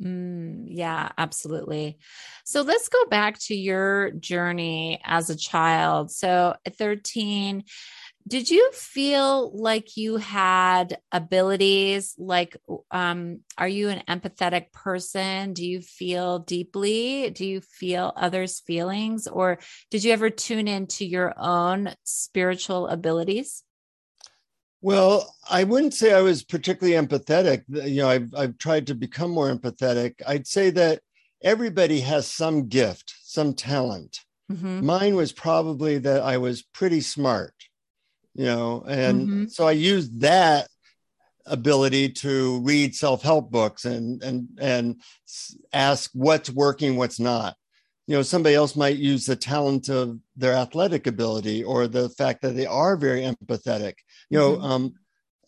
[0.02, 2.00] Mm, yeah, absolutely.
[2.46, 6.12] So let's go back to your journey as a child.
[6.12, 7.64] So at 13,
[8.28, 12.58] did you feel like you had abilities like
[12.92, 19.28] um are you an empathetic person do you feel deeply do you feel others feelings
[19.28, 23.64] or did you ever tune into your own spiritual abilities
[24.84, 27.64] well, I wouldn't say I was particularly empathetic.
[27.68, 30.16] You know, I've I've tried to become more empathetic.
[30.26, 31.02] I'd say that
[31.44, 34.22] everybody has some gift, some talent.
[34.52, 34.86] Mm-hmm.
[34.86, 37.54] Mine was probably that I was pretty smart,
[38.34, 39.46] you know, and mm-hmm.
[39.48, 40.68] so I used that
[41.46, 45.02] ability to read self-help books and and and
[45.74, 47.56] ask what's working, what's not
[48.12, 52.42] you know somebody else might use the talent of their athletic ability or the fact
[52.42, 53.94] that they are very empathetic
[54.30, 54.66] you know mm-hmm.
[54.66, 54.94] um,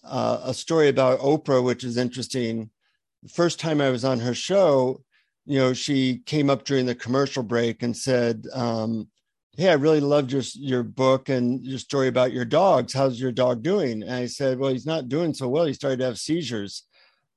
[0.05, 2.69] uh, a story about oprah which is interesting
[3.21, 5.01] the first time i was on her show
[5.45, 9.09] you know she came up during the commercial break and said um,
[9.57, 13.31] hey i really loved your your book and your story about your dogs how's your
[13.31, 16.17] dog doing and i said well he's not doing so well he started to have
[16.17, 16.83] seizures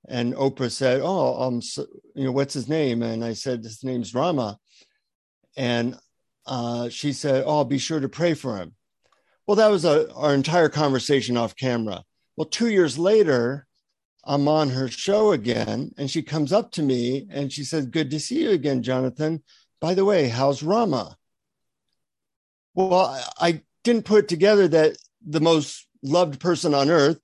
[0.08, 3.84] and oprah said oh um so, you know what's his name and i said his
[3.84, 4.58] name's rama
[5.56, 5.98] and
[6.46, 8.74] uh, she said, "Oh, be sure to pray for him."
[9.46, 12.04] Well, that was a, our entire conversation off camera.
[12.36, 13.66] Well, two years later,
[14.24, 18.10] I'm on her show again, and she comes up to me and she says, "Good
[18.10, 19.42] to see you again, Jonathan.
[19.80, 21.16] By the way, how's Rama?"
[22.76, 27.20] Well, I didn't put together that the most loved person on earth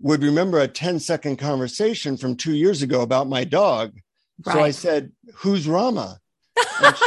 [0.00, 3.98] would remember a 10 second conversation from two years ago about my dog.
[4.44, 4.52] Right.
[4.52, 6.18] So I said, Who's Rama?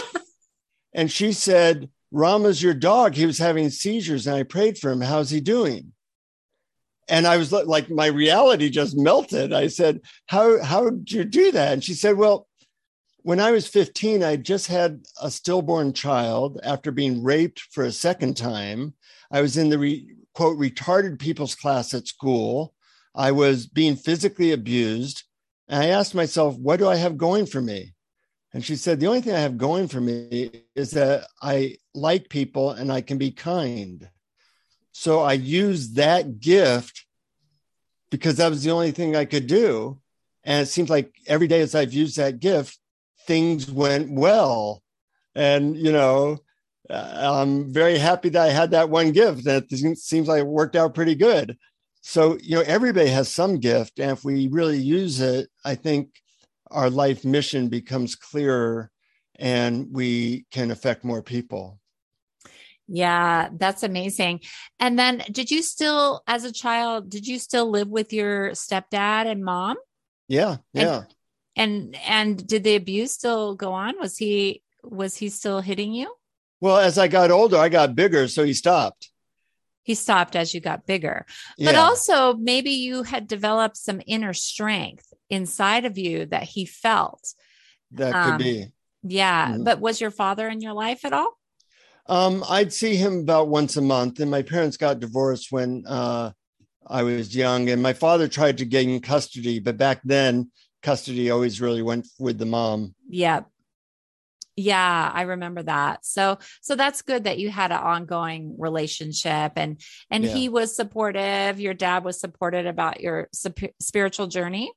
[0.94, 3.16] And she said, Rama's your dog.
[3.16, 5.02] He was having seizures and I prayed for him.
[5.02, 5.94] How's he doing?
[7.08, 9.54] And I was like, my reality just melted.
[9.54, 11.74] I said, How, how did you do that?
[11.74, 12.48] And she said, Well,
[13.24, 17.92] when I was 15, I just had a stillborn child after being raped for a
[17.92, 18.94] second time.
[19.32, 22.74] I was in the re, quote, retarded people's class at school.
[23.14, 25.24] I was being physically abused.
[25.68, 27.94] And I asked myself, what do I have going for me?
[28.54, 32.30] And she said, The only thing I have going for me is that I like
[32.30, 34.10] people and I can be kind.
[34.92, 37.06] So I used that gift
[38.10, 40.00] because that was the only thing I could do.
[40.44, 42.78] And it seems like every day as I've used that gift,
[43.26, 44.82] things went well.
[45.36, 46.40] And, you know,
[46.90, 49.46] uh, I'm very happy that I had that one gift.
[49.46, 51.58] That seems like it worked out pretty good.
[52.02, 54.00] So, you know, everybody has some gift.
[54.00, 56.10] And if we really use it, I think
[56.70, 58.92] our life mission becomes clearer
[59.38, 61.80] and we can affect more people.
[62.88, 64.42] Yeah, that's amazing.
[64.80, 69.28] And then did you still as a child did you still live with your stepdad
[69.28, 69.78] and mom?
[70.28, 70.98] Yeah, yeah.
[70.98, 71.08] And
[71.56, 74.00] and, and did the abuse still go on?
[74.00, 76.14] Was he was he still hitting you?
[76.60, 79.10] Well, as I got older, I got bigger, so he stopped.
[79.84, 81.26] He stopped as you got bigger.
[81.58, 81.82] But yeah.
[81.82, 87.34] also maybe you had developed some inner strength inside of you that he felt.
[87.92, 88.68] That could um, be.
[89.04, 89.54] Yeah.
[89.54, 89.64] Mm-hmm.
[89.64, 91.38] But was your father in your life at all?
[92.08, 96.32] Um, I'd see him about once a month, and my parents got divorced when uh,
[96.86, 100.52] I was young, and my father tried to gain custody, but back then
[100.82, 102.96] custody always really went with the mom.
[103.10, 103.42] Yeah.
[104.58, 106.06] Yeah, I remember that.
[106.06, 110.34] So so that's good that you had an ongoing relationship and and yeah.
[110.34, 113.30] he was supportive, your dad was supportive about your
[113.80, 114.72] spiritual journey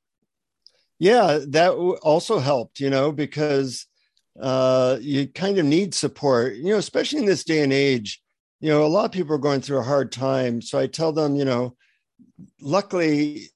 [0.99, 3.87] yeah that also helped you know because
[4.41, 8.21] uh, you kind of need support you know especially in this day and age
[8.59, 11.11] you know a lot of people are going through a hard time so i tell
[11.11, 11.75] them you know
[12.61, 13.49] luckily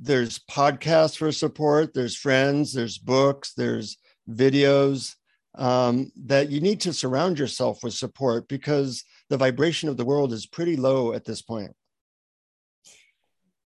[0.00, 5.14] there's podcasts for support there's friends there's books there's videos
[5.56, 10.32] um, that you need to surround yourself with support because the vibration of the world
[10.32, 11.72] is pretty low at this point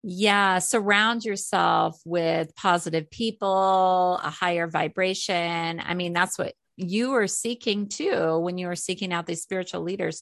[0.08, 5.82] yeah, surround yourself with positive people, a higher vibration.
[5.84, 9.82] I mean, that's what you were seeking too when you were seeking out these spiritual
[9.82, 10.22] leaders.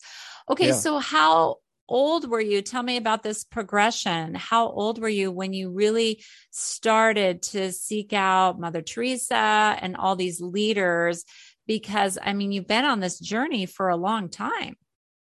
[0.49, 0.73] Okay, yeah.
[0.73, 2.61] so how old were you?
[2.61, 4.35] Tell me about this progression.
[4.35, 10.15] How old were you when you really started to seek out Mother Teresa and all
[10.15, 11.25] these leaders?
[11.67, 14.75] Because I mean, you've been on this journey for a long time.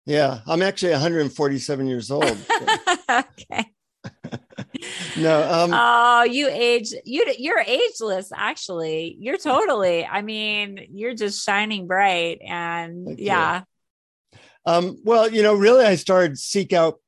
[0.04, 2.24] Yeah, I'm actually 147 years old.
[3.10, 3.70] okay.
[5.16, 5.48] no.
[5.50, 6.92] Um, oh, you age.
[7.04, 8.32] You you're ageless.
[8.34, 10.04] Actually, you're totally.
[10.04, 13.62] I mean, you're just shining bright, and yeah.
[14.64, 17.00] Um, well, you know, really, I started seek out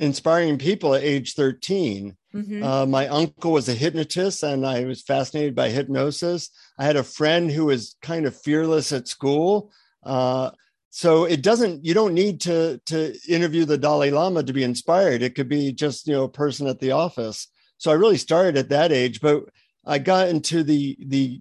[0.00, 2.16] inspiring people at age 13.
[2.34, 2.62] Mm-hmm.
[2.62, 6.50] Uh, my uncle was a hypnotist, and I was fascinated by hypnosis.
[6.78, 9.70] I had a friend who was kind of fearless at school.
[10.02, 10.50] Uh,
[10.96, 15.22] so it doesn't you don't need to to interview the dalai lama to be inspired
[15.22, 18.56] it could be just you know a person at the office so i really started
[18.56, 19.42] at that age but
[19.84, 21.40] i got into the the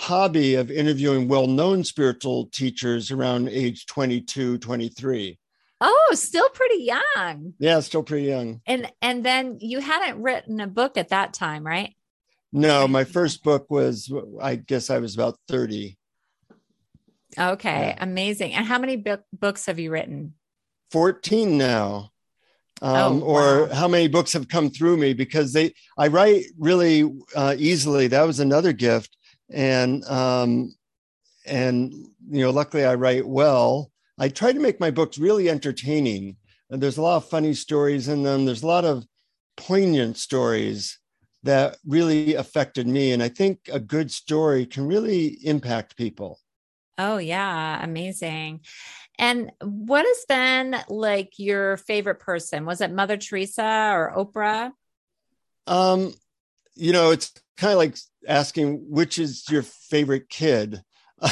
[0.00, 5.38] hobby of interviewing well-known spiritual teachers around age 22 23
[5.82, 10.66] oh still pretty young yeah still pretty young and and then you hadn't written a
[10.66, 11.94] book at that time right
[12.52, 15.98] no my first book was i guess i was about 30
[17.38, 18.02] Okay, yeah.
[18.02, 18.54] amazing.
[18.54, 20.34] And how many book, books have you written?
[20.90, 22.10] 14 now.
[22.82, 23.74] Um, oh, or wow.
[23.74, 28.06] how many books have come through me because they I write really uh, easily.
[28.06, 29.18] That was another gift,
[29.52, 30.74] and um,
[31.46, 33.90] and you know, luckily I write well.
[34.18, 36.36] I try to make my books really entertaining.
[36.70, 38.44] And there's a lot of funny stories in them.
[38.44, 39.04] There's a lot of
[39.56, 40.98] poignant stories
[41.42, 46.38] that really affected me, and I think a good story can really impact people.
[46.98, 47.82] Oh, yeah.
[47.82, 48.60] Amazing.
[49.18, 52.66] And what has been like your favorite person?
[52.66, 54.72] Was it Mother Teresa or Oprah?
[55.66, 56.12] Um,
[56.74, 57.96] you know, it's kind of like
[58.26, 60.82] asking which is your favorite kid.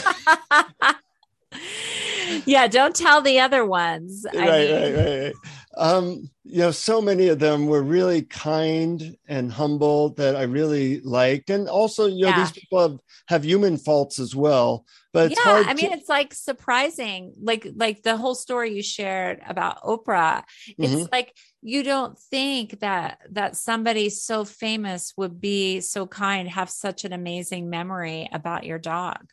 [2.45, 4.27] yeah, don't tell the other ones.
[4.35, 4.73] Right, I mean...
[4.73, 5.35] right, right, right.
[5.79, 11.01] Um, you know, so many of them were really kind and humble that I really
[11.01, 11.51] liked.
[11.51, 12.41] And also, you know, yeah.
[12.41, 14.85] these people have, have human faults as well.
[15.13, 19.83] But yeah, I mean, it's like surprising, like like the whole story you shared about
[19.83, 20.43] Oprah.
[20.67, 21.07] It's mm-hmm.
[21.11, 27.05] like you don't think that that somebody so famous would be so kind, have such
[27.05, 29.31] an amazing memory about your dog.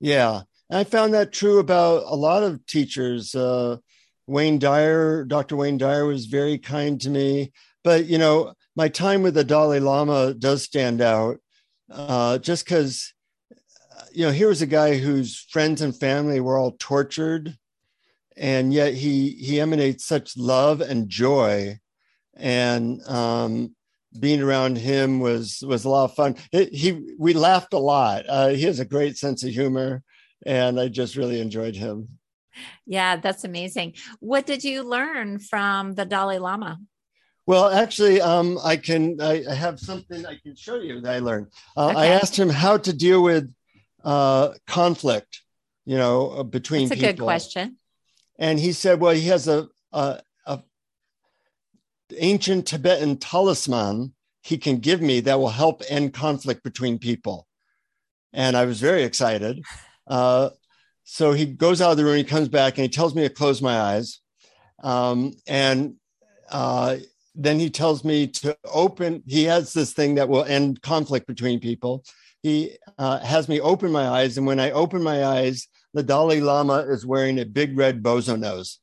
[0.00, 3.34] Yeah, I found that true about a lot of teachers.
[3.34, 3.76] Uh,
[4.28, 5.56] Wayne Dyer, Dr.
[5.56, 7.50] Wayne Dyer was very kind to me.
[7.82, 11.38] But, you know, my time with the Dalai Lama does stand out
[11.90, 13.14] uh, just because,
[14.12, 17.56] you know, here was a guy whose friends and family were all tortured.
[18.36, 21.78] And yet he, he emanates such love and joy.
[22.36, 23.74] And um,
[24.20, 26.36] being around him was, was a lot of fun.
[26.52, 28.26] It, he, we laughed a lot.
[28.28, 30.02] Uh, he has a great sense of humor.
[30.44, 32.17] And I just really enjoyed him.
[32.86, 33.94] Yeah, that's amazing.
[34.20, 36.78] What did you learn from the Dalai Lama?
[37.48, 39.22] Well, actually, um, I can.
[39.22, 41.46] I, I, have something I can show you that I learned.
[41.74, 41.96] Uh, okay.
[41.96, 43.50] I asked him how to deal with
[44.04, 45.40] uh, conflict,
[45.86, 46.90] you know, uh, between.
[46.90, 47.16] That's a people.
[47.16, 47.78] good question.
[48.38, 50.62] And he said, "Well, he has a, a, a
[52.18, 57.46] ancient Tibetan talisman he can give me that will help end conflict between people."
[58.34, 59.64] And I was very excited.
[60.06, 60.50] Uh,
[61.10, 63.30] so he goes out of the room, he comes back, and he tells me to
[63.30, 64.20] close my eyes.
[64.82, 65.94] Um, and
[66.50, 66.96] uh,
[67.34, 71.60] then he tells me to open, he has this thing that will end conflict between
[71.60, 72.04] people.
[72.42, 74.36] He uh, has me open my eyes.
[74.36, 78.38] And when I open my eyes, the Dalai Lama is wearing a big red bozo
[78.38, 78.78] nose.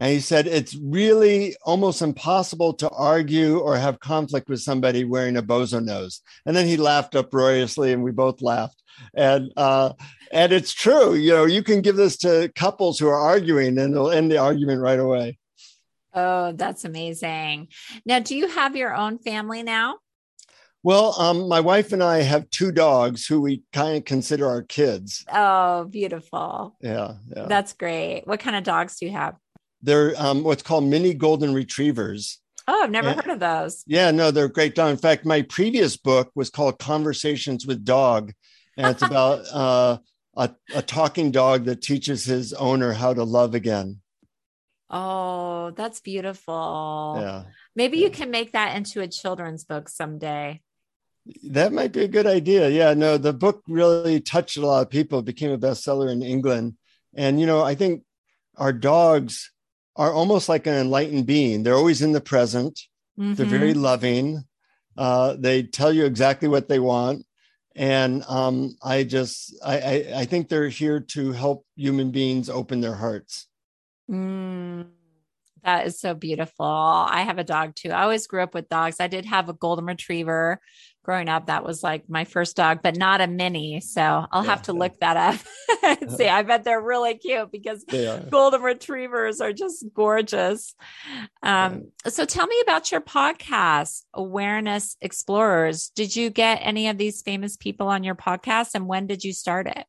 [0.00, 5.36] And he said, it's really almost impossible to argue or have conflict with somebody wearing
[5.36, 6.22] a bozo nose.
[6.44, 8.82] And then he laughed uproariously, and we both laughed.
[9.14, 9.92] And uh,
[10.32, 11.14] and it's true.
[11.14, 14.38] You know, you can give this to couples who are arguing and it'll end the
[14.38, 15.38] argument right away.
[16.14, 17.68] Oh, that's amazing.
[18.04, 19.98] Now, do you have your own family now?
[20.82, 24.62] Well, um, my wife and I have two dogs who we kind of consider our
[24.62, 25.24] kids.
[25.32, 26.76] Oh, beautiful.
[26.80, 27.46] Yeah, yeah.
[27.46, 28.22] That's great.
[28.26, 29.36] What kind of dogs do you have?
[29.82, 32.40] They're um, what's called mini golden retrievers.
[32.68, 33.82] Oh, I've never and, heard of those.
[33.86, 34.92] Yeah, no, they're great dogs.
[34.92, 38.32] In fact, my previous book was called Conversations with Dog,
[38.76, 39.98] and it's about uh,
[40.36, 44.00] a, a talking dog that teaches his owner how to love again.
[44.88, 47.16] Oh, that's beautiful.
[47.18, 47.44] Yeah.
[47.74, 48.04] Maybe yeah.
[48.04, 50.60] you can make that into a children's book someday.
[51.50, 52.68] That might be a good idea.
[52.68, 55.20] Yeah, no, the book really touched a lot of people.
[55.20, 56.76] It became a bestseller in England.
[57.14, 58.02] And, you know, I think
[58.56, 59.50] our dogs
[59.96, 61.62] are almost like an enlightened being.
[61.62, 62.78] They're always in the present,
[63.18, 63.34] mm-hmm.
[63.34, 64.44] they're very loving.
[64.96, 67.24] Uh, they tell you exactly what they want
[67.74, 72.80] and um, I just I, I, I think they're here to help human beings open
[72.80, 73.48] their hearts.
[74.10, 74.86] Mm,
[75.64, 76.66] That is so beautiful.
[76.66, 77.90] I have a dog too.
[77.90, 78.96] I always grew up with dogs.
[79.00, 80.60] I did have a golden retriever
[81.02, 81.46] growing up.
[81.46, 83.80] That was like my first dog, but not a mini.
[83.80, 84.78] So I'll yeah, have to yeah.
[84.78, 85.40] look that up
[86.00, 86.28] and see.
[86.28, 87.84] I bet they're really cute because
[88.30, 90.74] golden retrievers are just gorgeous.
[91.42, 91.90] Um.
[92.06, 95.90] So tell me about your podcast, Awareness Explorers.
[95.90, 99.32] Did you get any of these famous people on your podcast and when did you
[99.32, 99.86] start it?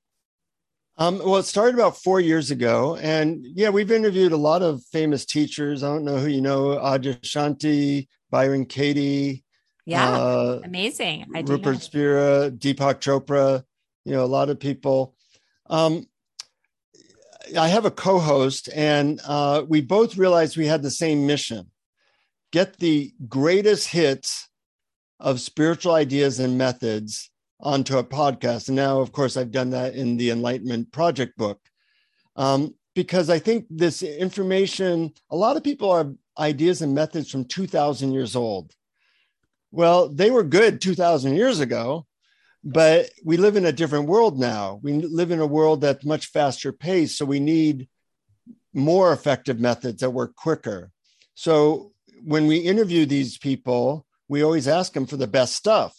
[0.98, 2.98] Um, well, it started about four years ago.
[2.98, 5.84] And yeah, we've interviewed a lot of famous teachers.
[5.84, 9.44] I don't know who you know, Adyashanti, Byron Katie.
[9.86, 11.26] Yeah, uh, amazing.
[11.36, 13.64] I Rupert Spira, Deepak Chopra,
[14.06, 15.16] you know, a lot of people.
[15.70, 16.08] Um,
[17.58, 21.70] I have a co host, and uh, we both realized we had the same mission
[22.54, 24.48] get the greatest hits
[25.20, 28.68] of spiritual ideas and methods onto a podcast.
[28.68, 31.60] And now, of course, I've done that in the Enlightenment Project book.
[32.36, 37.46] Um, because I think this information, a lot of people are ideas and methods from
[37.46, 38.72] 2000 years old.
[39.74, 42.06] Well, they were good 2000 years ago,
[42.64, 44.80] but we live in a different world now.
[44.84, 47.18] We live in a world that's much faster paced.
[47.18, 47.90] So we need
[48.72, 50.92] more effective methods that work quicker.
[51.34, 51.92] So
[52.24, 55.98] when we interview these people, we always ask them for the best stuff.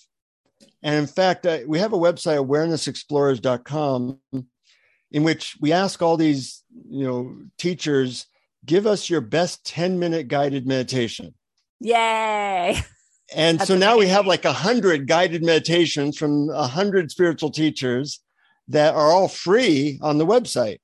[0.80, 4.20] And in fact, uh, we have a website, awarenessexplorers.com,
[5.10, 8.26] in which we ask all these, you know, teachers,
[8.64, 11.34] give us your best 10 minute guided meditation.
[11.80, 12.80] Yay.
[13.34, 13.98] And That's so now amazing.
[13.98, 18.20] we have like a hundred guided meditations from a hundred spiritual teachers
[18.68, 20.78] that are all free on the website.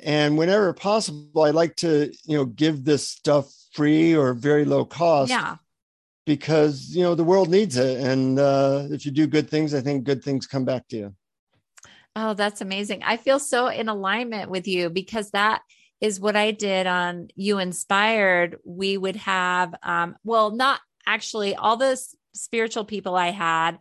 [0.00, 4.84] And whenever possible, I like to, you know, give this stuff free or very low
[4.84, 5.30] cost.
[5.30, 5.56] Yeah
[6.28, 9.80] because you know the world needs it and uh, if you do good things i
[9.80, 11.14] think good things come back to you
[12.16, 15.62] oh that's amazing i feel so in alignment with you because that
[16.02, 21.76] is what i did on you inspired we would have um, well not actually all
[21.76, 22.00] the
[22.34, 23.78] spiritual people i had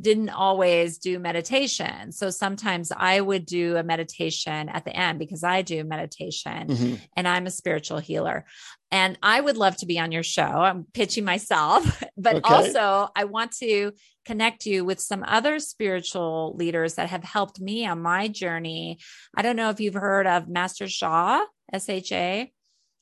[0.00, 2.10] didn't always do meditation.
[2.10, 6.94] So sometimes I would do a meditation at the end because I do meditation mm-hmm.
[7.16, 8.44] and I'm a spiritual healer.
[8.90, 10.42] And I would love to be on your show.
[10.42, 12.54] I'm pitching myself, but okay.
[12.54, 13.92] also I want to
[14.24, 18.98] connect you with some other spiritual leaders that have helped me on my journey.
[19.36, 22.52] I don't know if you've heard of Master Sha, S H A.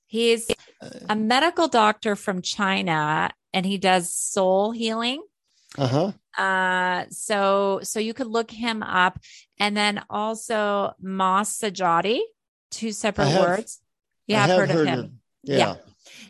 [0.08, 0.50] He's
[1.08, 5.22] a medical doctor from China and he does soul healing.
[5.78, 6.12] Uh-huh.
[6.36, 9.18] Uh, so so you could look him up,
[9.59, 12.20] and then also Mas Sajady,
[12.70, 13.80] two separate have, words.
[14.26, 14.98] You have, have heard, heard, of him.
[14.98, 15.11] Of,
[15.44, 15.57] yeah.
[15.57, 15.74] yeah.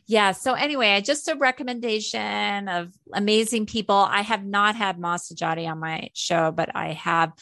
[0.07, 0.33] Yeah.
[0.33, 3.97] So anyway, just a recommendation of amazing people.
[3.97, 7.33] I have not had Mas Sajady on my show, but I have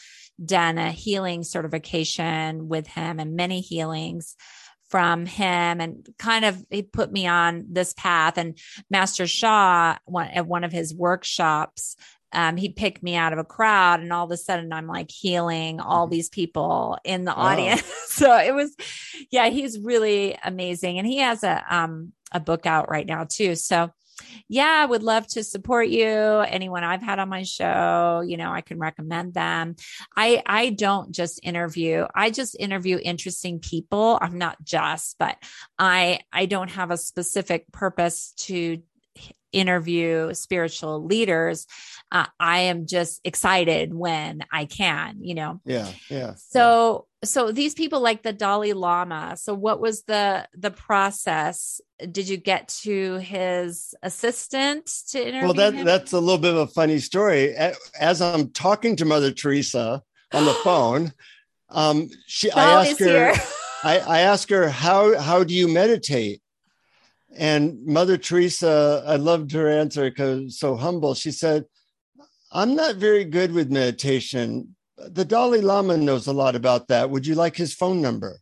[0.43, 4.35] done a healing certification with him and many healings
[4.91, 8.37] from him and kind of he put me on this path.
[8.37, 8.57] And
[8.89, 11.95] master sha one, at one of his workshops
[12.33, 15.11] um, he picked me out of a crowd and all of a sudden i'm like
[15.11, 16.13] healing all mm-hmm.
[16.13, 17.83] these people in the audience.
[18.11, 18.75] So it was
[19.31, 20.99] yeah he's really amazing.
[20.99, 23.55] And he has a um a book out right now too.
[23.55, 23.89] So
[24.47, 26.07] yeah, I would love to support you.
[26.07, 29.75] Anyone I've had on my show, you know, I can recommend them.
[30.15, 32.05] I I don't just interview.
[32.13, 34.17] I just interview interesting people.
[34.21, 35.37] I'm not just, but
[35.77, 38.81] I I don't have a specific purpose to
[39.51, 41.67] interview spiritual leaders
[42.11, 45.61] uh, i am just excited when i can you know?
[45.65, 47.27] Yeah yeah so yeah.
[47.27, 51.81] so these people like the dalai lama so what was the the process?
[52.11, 55.85] Did you get to his assistant to interview well that him?
[55.85, 57.55] that's a little bit of a funny story.
[57.99, 60.01] As i'm talking to mother teresa
[60.33, 61.13] on the phone
[61.69, 63.33] um she i asked her
[63.83, 66.41] I, I asked her how how do you meditate
[67.37, 71.13] and Mother Teresa, I loved her answer because so humble.
[71.13, 71.65] She said,
[72.51, 74.75] I'm not very good with meditation.
[74.97, 77.09] The Dalai Lama knows a lot about that.
[77.09, 78.39] Would you like his phone number?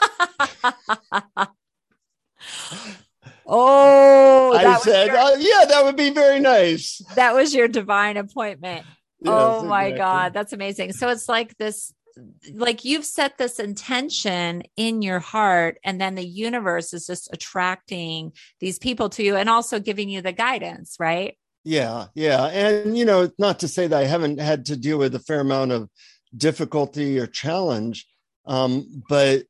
[3.46, 7.02] oh, I said, your, oh, yeah, that would be very nice.
[7.16, 8.86] That was your divine appointment.
[9.20, 9.98] Yes, oh my exactly.
[9.98, 10.92] God, that's amazing.
[10.92, 11.92] So it's like this
[12.52, 18.32] like you've set this intention in your heart and then the universe is just attracting
[18.60, 21.36] these people to you and also giving you the guidance right?
[21.64, 22.46] Yeah yeah.
[22.46, 25.40] And you know not to say that i haven't had to deal with a fair
[25.40, 25.88] amount of
[26.36, 28.06] difficulty or challenge
[28.46, 29.44] um, but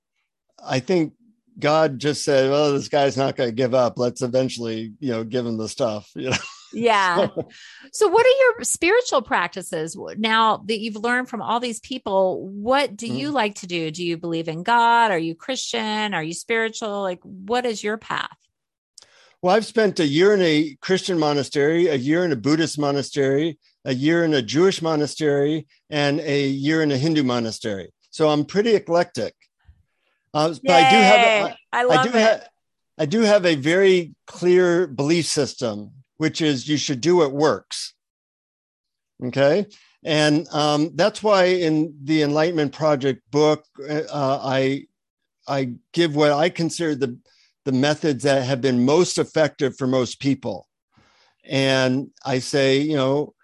[0.64, 1.14] i think
[1.58, 3.98] god just said well this guy's not going to give up.
[3.98, 6.36] Let's eventually you know give him the stuff you know
[6.72, 7.28] yeah.
[7.92, 12.48] So, what are your spiritual practices now that you've learned from all these people?
[12.48, 13.34] What do you mm.
[13.34, 13.90] like to do?
[13.90, 15.10] Do you believe in God?
[15.10, 16.14] Are you Christian?
[16.14, 17.02] Are you spiritual?
[17.02, 18.36] Like, what is your path?
[19.42, 23.58] Well, I've spent a year in a Christian monastery, a year in a Buddhist monastery,
[23.84, 27.92] a year in a Jewish monastery, and a year in a Hindu monastery.
[28.10, 29.34] So I'm pretty eclectic.
[30.32, 32.14] Uh, but I do have, a, I, love I do it.
[32.14, 32.48] Have,
[32.98, 35.90] I do have a very clear belief system,
[36.22, 37.94] which is you should do what works.
[39.24, 39.66] Okay.
[40.04, 44.86] And um, that's why in the Enlightenment Project book, uh, I
[45.48, 47.18] I give what I consider the
[47.64, 50.68] the methods that have been most effective for most people.
[51.44, 53.34] And I say, you know,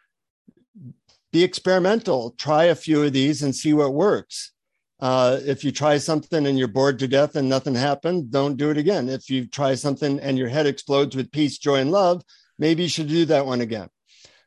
[1.33, 4.53] be experimental, try a few of these and see what works.
[5.01, 8.71] Uh, if you try something and you're bored to death and nothing happened, don't do
[8.71, 9.09] it again.
[9.09, 12.23] If you try something and your head explodes with peace, joy, and love,
[12.59, 13.89] maybe you should do that one again.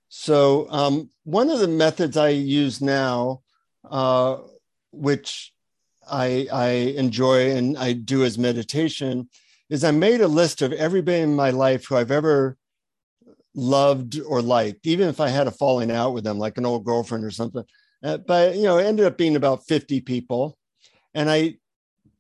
[0.10, 3.42] So, um, one of the methods I use now,
[3.90, 4.38] uh,
[4.92, 5.54] which
[6.10, 9.30] I, I enjoy and I do as meditation,
[9.70, 12.58] is I made a list of everybody in my life who I've ever
[13.56, 16.84] loved or liked, even if I had a falling out with them, like an old
[16.84, 17.64] girlfriend or something.
[18.04, 20.58] Uh, but you know, it ended up being about 50 people.
[21.14, 21.56] And I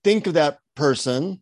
[0.03, 1.41] think of that person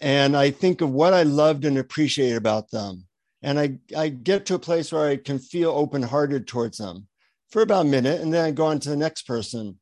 [0.00, 3.07] and I think of what I loved and appreciated about them.
[3.42, 7.06] And I, I get to a place where I can feel open hearted towards them
[7.50, 8.20] for about a minute.
[8.20, 9.78] And then I go on to the next person.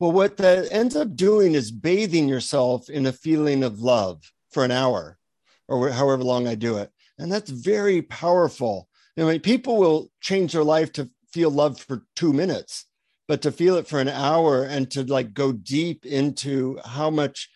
[0.00, 4.64] Well, what that ends up doing is bathing yourself in a feeling of love for
[4.64, 5.18] an hour
[5.66, 6.90] or however long I do it.
[7.18, 8.88] And that's very powerful.
[9.18, 12.86] I mean, people will change their life to feel love for two minutes,
[13.26, 17.50] but to feel it for an hour and to like go deep into how much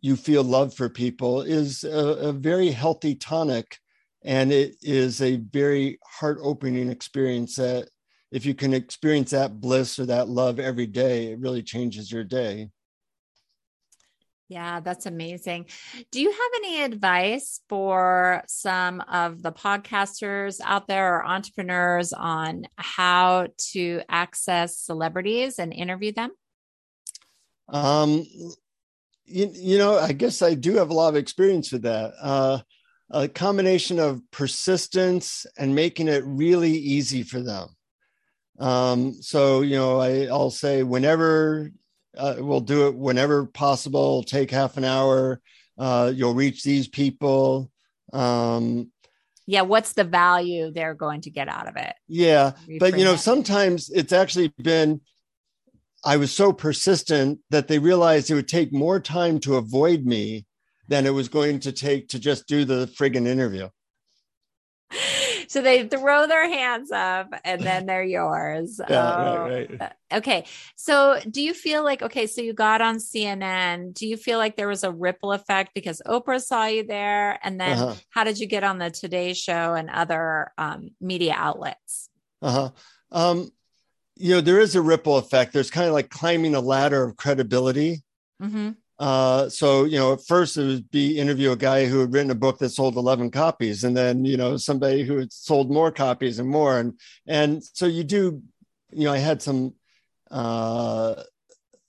[0.00, 1.88] you feel love for people is a,
[2.28, 3.78] a very healthy tonic.
[4.24, 7.88] And it is a very heart opening experience that
[8.30, 12.24] if you can experience that bliss or that love every day, it really changes your
[12.24, 12.70] day.
[14.48, 15.66] Yeah, that's amazing.
[16.10, 22.64] Do you have any advice for some of the podcasters out there or entrepreneurs on
[22.76, 26.32] how to access celebrities and interview them?
[27.68, 28.26] Um,
[29.24, 32.12] you, you know, I guess I do have a lot of experience with that.
[32.20, 32.58] Uh,
[33.12, 37.68] a combination of persistence and making it really easy for them.
[38.58, 41.70] Um, so, you know, I, I'll say whenever
[42.16, 44.22] uh, we'll do it whenever possible.
[44.22, 45.40] take half an hour.
[45.78, 47.70] Uh, you'll reach these people.
[48.12, 48.90] Um,
[49.46, 51.94] yeah, what's the value they're going to get out of it?
[52.08, 55.00] Yeah, Reframe but you know, sometimes it's actually been.
[56.04, 60.46] I was so persistent that they realized it would take more time to avoid me
[60.88, 63.68] than it was going to take to just do the friggin' interview
[65.52, 68.80] so they throw their hands up and then they're yours.
[68.88, 69.82] Yeah, oh, right, right.
[69.82, 70.46] Uh, okay.
[70.76, 73.92] So do you feel like, okay, so you got on CNN.
[73.92, 77.38] Do you feel like there was a ripple effect because Oprah saw you there?
[77.42, 77.94] And then uh-huh.
[78.08, 82.08] how did you get on the Today Show and other um, media outlets?
[82.40, 82.70] Uh huh.
[83.10, 83.50] Um,
[84.16, 85.52] you know, there is a ripple effect.
[85.52, 88.02] There's kind of like climbing a ladder of credibility.
[88.42, 88.70] Mm-hmm.
[89.02, 92.30] Uh, so you know, at first it would be interview a guy who had written
[92.30, 95.90] a book that sold 11 copies, and then you know somebody who had sold more
[95.90, 96.96] copies and more, and
[97.26, 98.40] and so you do,
[98.92, 99.74] you know, I had some
[100.30, 101.20] uh,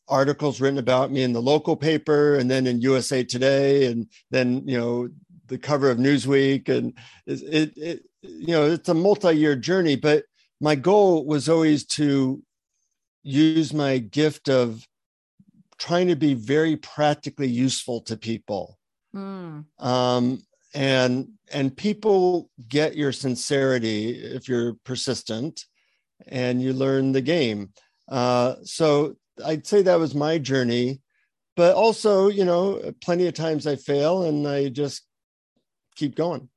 [0.07, 4.67] articles written about me in the local paper, and then in USA Today, and then
[4.67, 5.07] you know
[5.45, 6.97] the cover of Newsweek, and
[7.27, 10.23] it, it, it you know it's a multi-year journey, but
[10.59, 12.41] my goal was always to
[13.21, 14.83] use my gift of
[15.77, 18.77] trying to be very practically useful to people.
[19.15, 19.65] Mm.
[19.79, 20.41] Um,
[20.73, 25.65] and and people get your sincerity if you're persistent
[26.27, 27.69] and you learn the game.
[28.09, 29.15] Uh, so
[29.45, 31.01] I'd say that was my journey.
[31.55, 35.03] But also, you know, plenty of times I fail and I just
[35.95, 36.49] keep going.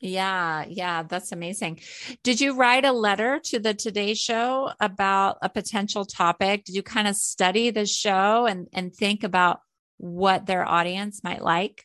[0.00, 1.80] Yeah, yeah, that's amazing.
[2.22, 6.64] Did you write a letter to the Today Show about a potential topic?
[6.64, 9.60] Did you kind of study the show and and think about
[9.98, 11.84] what their audience might like?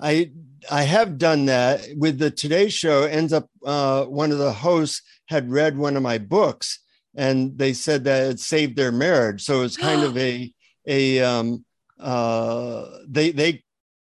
[0.00, 0.32] I
[0.70, 3.02] I have done that with the Today Show.
[3.02, 6.80] Ends up uh, one of the hosts had read one of my books,
[7.14, 9.42] and they said that it saved their marriage.
[9.42, 10.50] So it's kind of a
[10.86, 11.66] a um,
[12.00, 13.64] uh, they they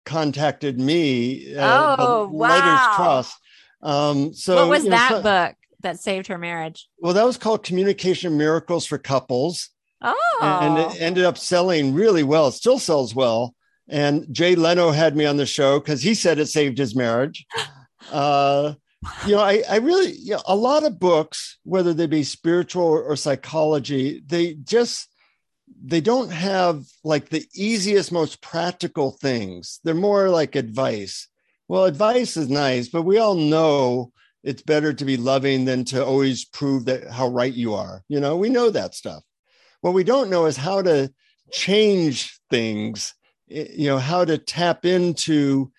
[0.09, 1.55] contacted me.
[1.55, 2.49] Uh, oh, wow.
[2.49, 3.39] Writers Trust.
[3.83, 6.89] Um, so what was that know, so, book that saved her marriage?
[6.99, 9.69] Well, that was called Communication Miracles for Couples.
[10.01, 12.49] Oh, and it ended up selling really well.
[12.49, 13.55] It still sells well.
[13.89, 17.47] And Jay Leno had me on the show because he said it saved his marriage.
[18.11, 18.73] Uh,
[19.27, 22.85] you know, I, I really, you know, a lot of books, whether they be spiritual
[22.85, 25.09] or, or psychology, they just,
[25.85, 29.81] they don't have like the easiest, most practical things.
[29.85, 31.29] They're more like advice.
[31.69, 34.13] Well, advice is nice, but we all know
[34.43, 38.03] it's better to be loving than to always prove that how right you are.
[38.09, 39.23] You know, we know that stuff.
[39.81, 41.13] What we don't know is how to
[41.51, 43.15] change things,
[43.47, 45.71] you know, how to tap into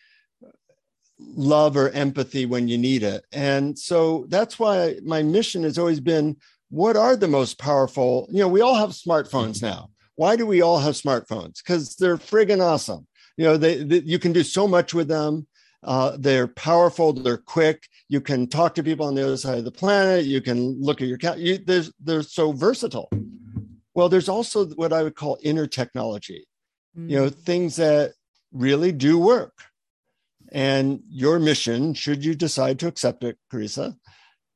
[1.20, 3.26] love or empathy when you need it.
[3.32, 6.38] And so that's why my mission has always been
[6.70, 8.28] what are the most powerful?
[8.32, 9.90] You know, we all have smartphones now.
[10.16, 11.58] Why do we all have smartphones?
[11.64, 13.08] Because they're friggin' awesome.
[13.38, 15.48] You know, they, they, you can do so much with them.
[15.82, 17.14] Uh, they're powerful.
[17.14, 17.88] They're quick.
[18.10, 20.26] You can talk to people on the other side of the planet.
[20.26, 21.40] You can look at your cat.
[21.40, 21.58] You,
[22.04, 23.10] they're so versatile.
[23.94, 26.46] Well, there's also what I would call inner technology.
[26.98, 27.10] Mm.
[27.10, 27.36] You know, mm.
[27.36, 28.12] things that
[28.52, 29.54] really do work.
[30.52, 33.96] And your mission, should you decide to accept it, Carissa,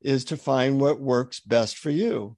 [0.03, 2.37] is to find what works best for you.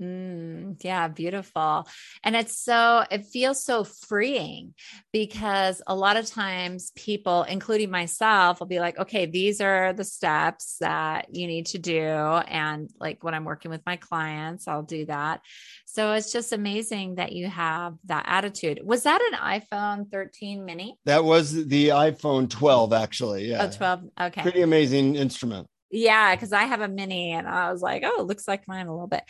[0.00, 1.86] Mm, yeah, beautiful.
[2.24, 4.74] And it's so, it feels so freeing
[5.12, 10.04] because a lot of times people, including myself, will be like, okay, these are the
[10.04, 12.00] steps that you need to do.
[12.00, 15.42] And like when I'm working with my clients, I'll do that.
[15.84, 18.80] So it's just amazing that you have that attitude.
[18.82, 20.98] Was that an iPhone 13 mini?
[21.04, 23.50] That was the iPhone 12, actually.
[23.50, 23.68] Yeah.
[23.70, 24.00] Oh, 12.
[24.18, 24.42] Okay.
[24.42, 25.66] Pretty amazing instrument.
[25.90, 28.86] Yeah, because I have a mini and I was like, oh, it looks like mine
[28.86, 29.24] a little bit.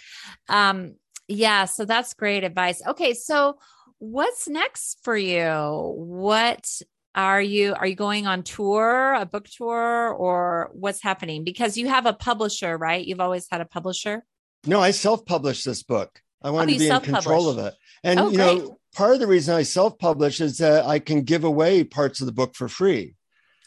[0.49, 0.95] Um,
[1.27, 2.83] yeah, so that's great advice.
[2.87, 3.59] Okay, so
[3.99, 5.95] what's next for you?
[5.97, 6.69] What
[7.15, 11.45] are you are you going on tour, a book tour, or what's happening?
[11.45, 13.05] Because you have a publisher, right?
[13.05, 14.25] You've always had a publisher.
[14.67, 16.21] No, I self-published this book.
[16.43, 17.75] I wanted oh, to be in control of it.
[18.03, 21.45] And oh, you know, part of the reason I self-publish is that I can give
[21.45, 23.17] away parts of the book for free.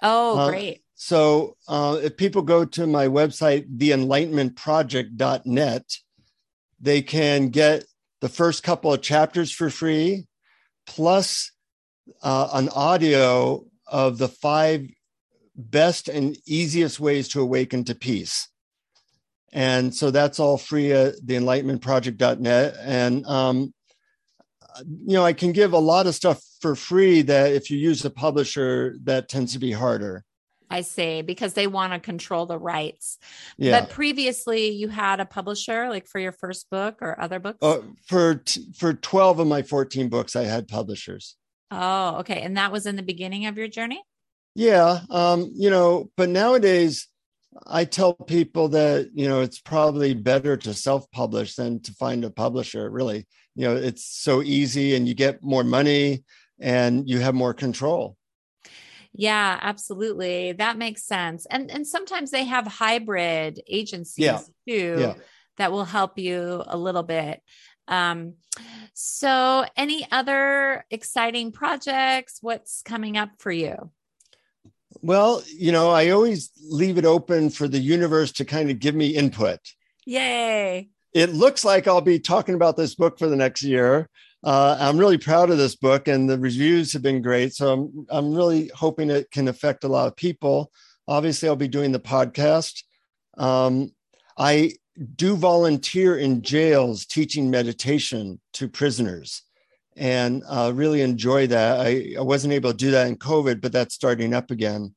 [0.02, 0.83] Oh, uh, great.
[1.06, 5.97] So uh, if people go to my website, theenlightenmentproject.net,
[6.80, 7.84] they can get
[8.22, 10.28] the first couple of chapters for free,
[10.88, 11.51] plus
[12.22, 14.88] uh, an audio of the five
[15.58, 18.47] best and easiest ways to awaken to peace.
[19.51, 22.78] And so that's all free at theenlightenmentproject.net.
[22.80, 23.74] And, um,
[24.80, 28.06] you know, I can give a lot of stuff for free that if you use
[28.06, 30.24] a publisher, that tends to be harder.
[30.74, 33.19] I say, because they want to control the rights.
[33.57, 33.80] Yeah.
[33.80, 37.59] But previously, you had a publisher, like for your first book or other books.
[37.61, 41.36] Uh, for t- for twelve of my fourteen books, I had publishers.
[41.69, 44.01] Oh, okay, and that was in the beginning of your journey.
[44.55, 47.07] Yeah, um, you know, but nowadays,
[47.67, 52.32] I tell people that you know it's probably better to self-publish than to find a
[52.32, 52.89] publisher.
[52.89, 56.24] Really, you know, it's so easy, and you get more money,
[56.59, 58.17] and you have more control.
[59.14, 60.53] Yeah, absolutely.
[60.53, 61.45] That makes sense.
[61.45, 64.39] And and sometimes they have hybrid agencies yeah.
[64.68, 65.14] too yeah.
[65.57, 67.41] that will help you a little bit.
[67.88, 68.36] Um,
[68.93, 72.39] so any other exciting projects?
[72.41, 73.91] What's coming up for you?
[75.01, 78.95] Well, you know, I always leave it open for the universe to kind of give
[78.95, 79.59] me input.
[80.05, 80.89] Yay.
[81.14, 84.09] It looks like I'll be talking about this book for the next year
[84.44, 87.54] uh, I'm really proud of this book, and the reviews have been great.
[87.54, 90.72] So I'm I'm really hoping it can affect a lot of people.
[91.08, 92.84] Obviously, I'll be doing the podcast.
[93.38, 93.91] Um,
[94.38, 94.74] I
[95.16, 99.44] do volunteer in jails teaching meditation to prisoners,
[99.96, 101.80] and uh, really enjoy that.
[101.80, 104.94] I, I wasn't able to do that in COVID, but that's starting up again.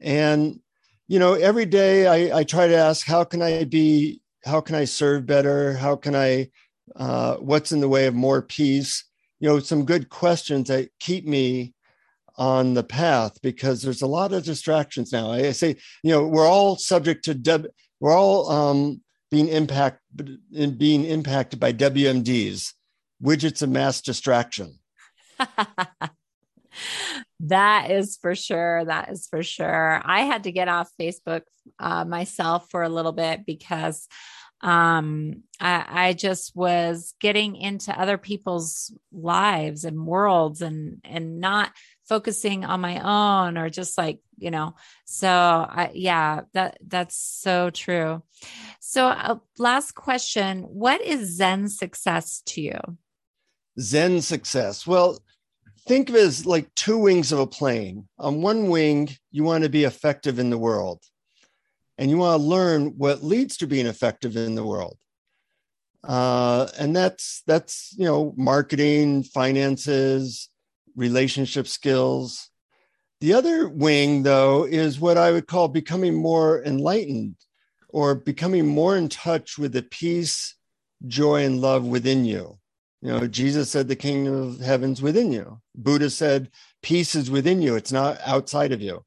[0.00, 0.60] And
[1.08, 4.20] you know, every day I, I try to ask, how can I be?
[4.44, 5.72] How can I serve better?
[5.74, 6.50] How can I
[6.96, 9.04] uh, what's in the way of more peace?
[9.40, 11.74] You know some good questions that keep me
[12.36, 15.30] on the path because there's a lot of distractions now.
[15.30, 17.70] I say you know we're all subject to deb-
[18.00, 19.98] we're all um, being impacted
[20.78, 22.72] being impacted by wmds
[23.22, 24.78] widgets of mass distraction.
[27.40, 28.84] That is for sure.
[28.84, 30.00] That is for sure.
[30.04, 31.42] I had to get off facebook
[31.78, 34.08] uh, myself for a little bit because
[34.64, 41.70] um, I, I just was getting into other people's lives and worlds and and not
[42.08, 47.68] focusing on my own or just like you know so I, yeah that that's so
[47.70, 48.22] true.
[48.80, 52.80] So uh, last question what is zen success to you?
[53.78, 54.86] Zen success.
[54.86, 55.18] Well
[55.86, 58.08] think of it as like two wings of a plane.
[58.18, 61.04] On one wing you want to be effective in the world
[61.98, 64.98] and you want to learn what leads to being effective in the world
[66.04, 70.50] uh, and that's that's you know marketing finances
[70.96, 72.50] relationship skills
[73.20, 77.36] The other wing, though, is what I would call becoming more enlightened
[77.88, 80.56] or becoming more in touch with the peace,
[81.06, 82.58] joy, and love within you.
[83.00, 85.60] You know, Jesus said the kingdom of heaven's within you.
[85.74, 86.50] Buddha said
[86.82, 89.04] peace is within you, it's not outside of you.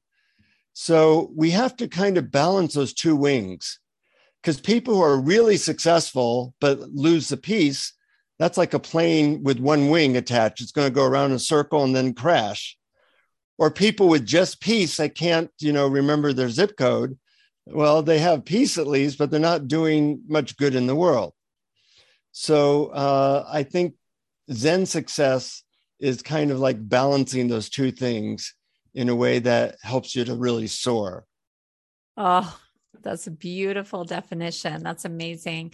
[0.80, 3.80] So we have to kind of balance those two wings
[4.40, 7.94] because people who are really successful but lose the peace,
[8.38, 10.62] that's like a plane with one wing attached.
[10.62, 12.78] It's going to go around in a circle and then crash.
[13.58, 17.18] Or people with just peace that can't, you know, remember their zip code.
[17.66, 21.34] Well, they have peace at least, but they're not doing much good in the world.
[22.34, 23.96] So uh, I think
[24.54, 25.64] Zen success
[26.00, 28.54] is kind of like balancing those two things
[28.98, 31.24] in a way that helps you to really soar.
[32.18, 32.60] Oh,
[33.04, 34.82] that's a beautiful definition.
[34.82, 35.74] That's amazing.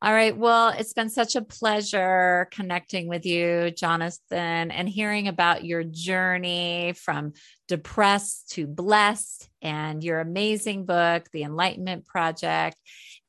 [0.00, 0.36] All right.
[0.36, 6.94] Well, it's been such a pleasure connecting with you, Jonathan, and hearing about your journey
[6.96, 7.32] from
[7.66, 12.76] depressed to blessed and your amazing book, The Enlightenment Project.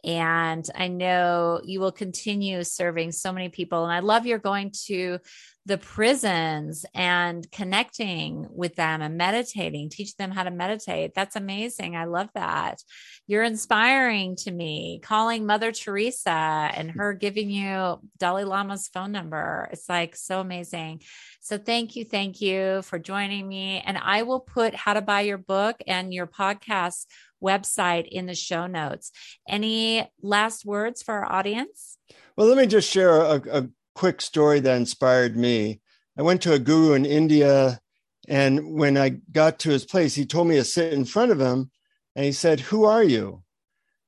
[0.03, 3.83] And I know you will continue serving so many people.
[3.83, 5.19] And I love you're going to
[5.65, 11.13] the prisons and connecting with them and meditating, teach them how to meditate.
[11.15, 11.95] That's amazing.
[11.95, 12.81] I love that.
[13.27, 14.99] You're inspiring to me.
[15.01, 19.69] Calling Mother Teresa and her giving you Dalai Lama's phone number.
[19.71, 21.01] It's like so amazing.
[21.39, 22.03] So thank you.
[22.03, 23.81] Thank you for joining me.
[23.85, 27.05] And I will put how to buy your book and your podcast
[27.41, 29.11] website in the show notes.
[29.47, 31.97] Any last words for our audience?
[32.35, 35.81] Well, let me just share a, a quick story that inspired me.
[36.17, 37.79] I went to a guru in India,
[38.27, 41.39] and when I got to his place, he told me to sit in front of
[41.39, 41.71] him,
[42.15, 43.43] and he said, "Who are you?"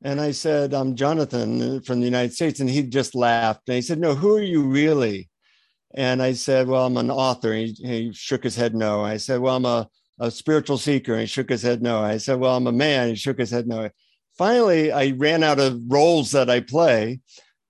[0.04, 3.68] And I said, "I'm Jonathan uh, from the United States," and he just laughed.
[3.68, 5.30] And he said, "No, who are you really?"
[5.96, 9.04] And I said, "Well, I'm an author." And he, he shook his head no.
[9.04, 12.02] I said, "Well, I'm a, a spiritual seeker." And he shook his head no.
[12.02, 13.90] I said, "Well, I'm a man." He shook his head no.
[14.38, 17.22] Finally, I ran out of roles that I play,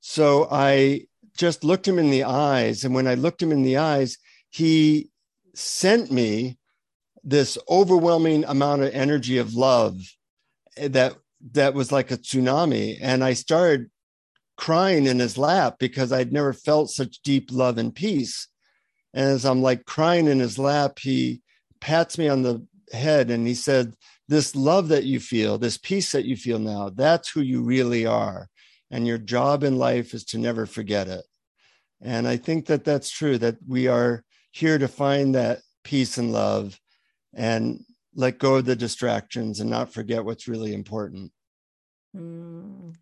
[0.02, 1.06] so I
[1.36, 2.84] just looked him in the eyes.
[2.84, 4.18] And when I looked him in the eyes,
[4.50, 5.10] he
[5.54, 6.58] sent me
[7.24, 10.00] this overwhelming amount of energy of love
[10.78, 11.16] that
[11.52, 12.98] that was like a tsunami.
[13.02, 13.90] And i started
[14.58, 18.48] crying in his lap because i'd never felt such deep love and peace.
[19.14, 21.42] And as i'm like crying in his lap he
[21.82, 23.96] pats me on the head and he said
[24.28, 28.06] this love that you feel this peace that you feel now that's who you really
[28.06, 28.48] are
[28.96, 31.26] and your job in life is to never forget it.
[32.02, 34.24] And I think that that's true, that we are
[34.54, 36.80] here to find that peace and love
[37.34, 37.84] and
[38.16, 41.34] let go of the distractions and not forget what's really important.
[42.16, 42.96] Mm,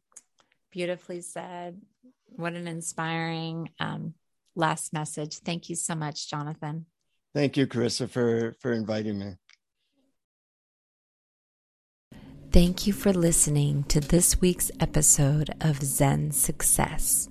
[0.72, 1.80] beautifully said.
[2.26, 4.16] What an inspiring um,
[4.56, 5.38] last message.
[5.46, 6.88] Thank you so much, Jonathan.
[7.36, 9.34] Thank you, Carissa, for, for inviting me.
[12.54, 17.28] Thank you for listening to this week's episode of Zen Success.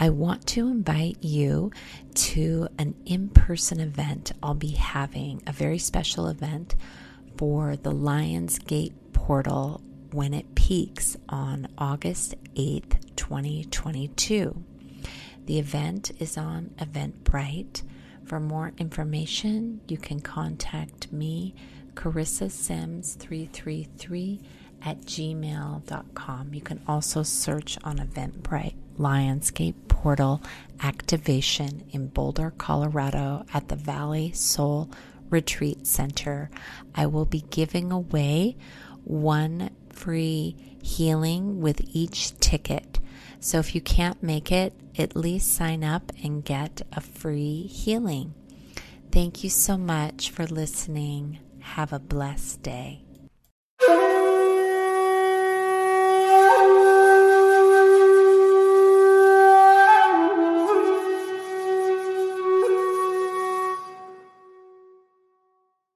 [0.00, 1.72] I want to invite you
[2.14, 6.74] to an in person event I'll be having, a very special event
[7.36, 9.82] for the Lions Gate portal
[10.12, 14.64] when it peaks on August 8th, 2022.
[15.44, 17.82] The event is on Eventbrite.
[18.24, 21.54] For more information, you can contact me
[21.96, 24.40] Carissa Sims 333
[24.82, 26.54] at gmail.com.
[26.54, 30.40] You can also search on Eventbrite Lionsgate Portal
[30.80, 34.90] activation in Boulder, Colorado at the Valley Soul
[35.30, 36.50] Retreat Center.
[36.94, 38.56] I will be giving away
[39.02, 43.00] one free healing with each ticket.
[43.40, 48.34] So if you can't make it, at least sign up and get a free healing.
[49.10, 51.38] Thank you so much for listening.
[51.74, 53.02] Have a blessed day.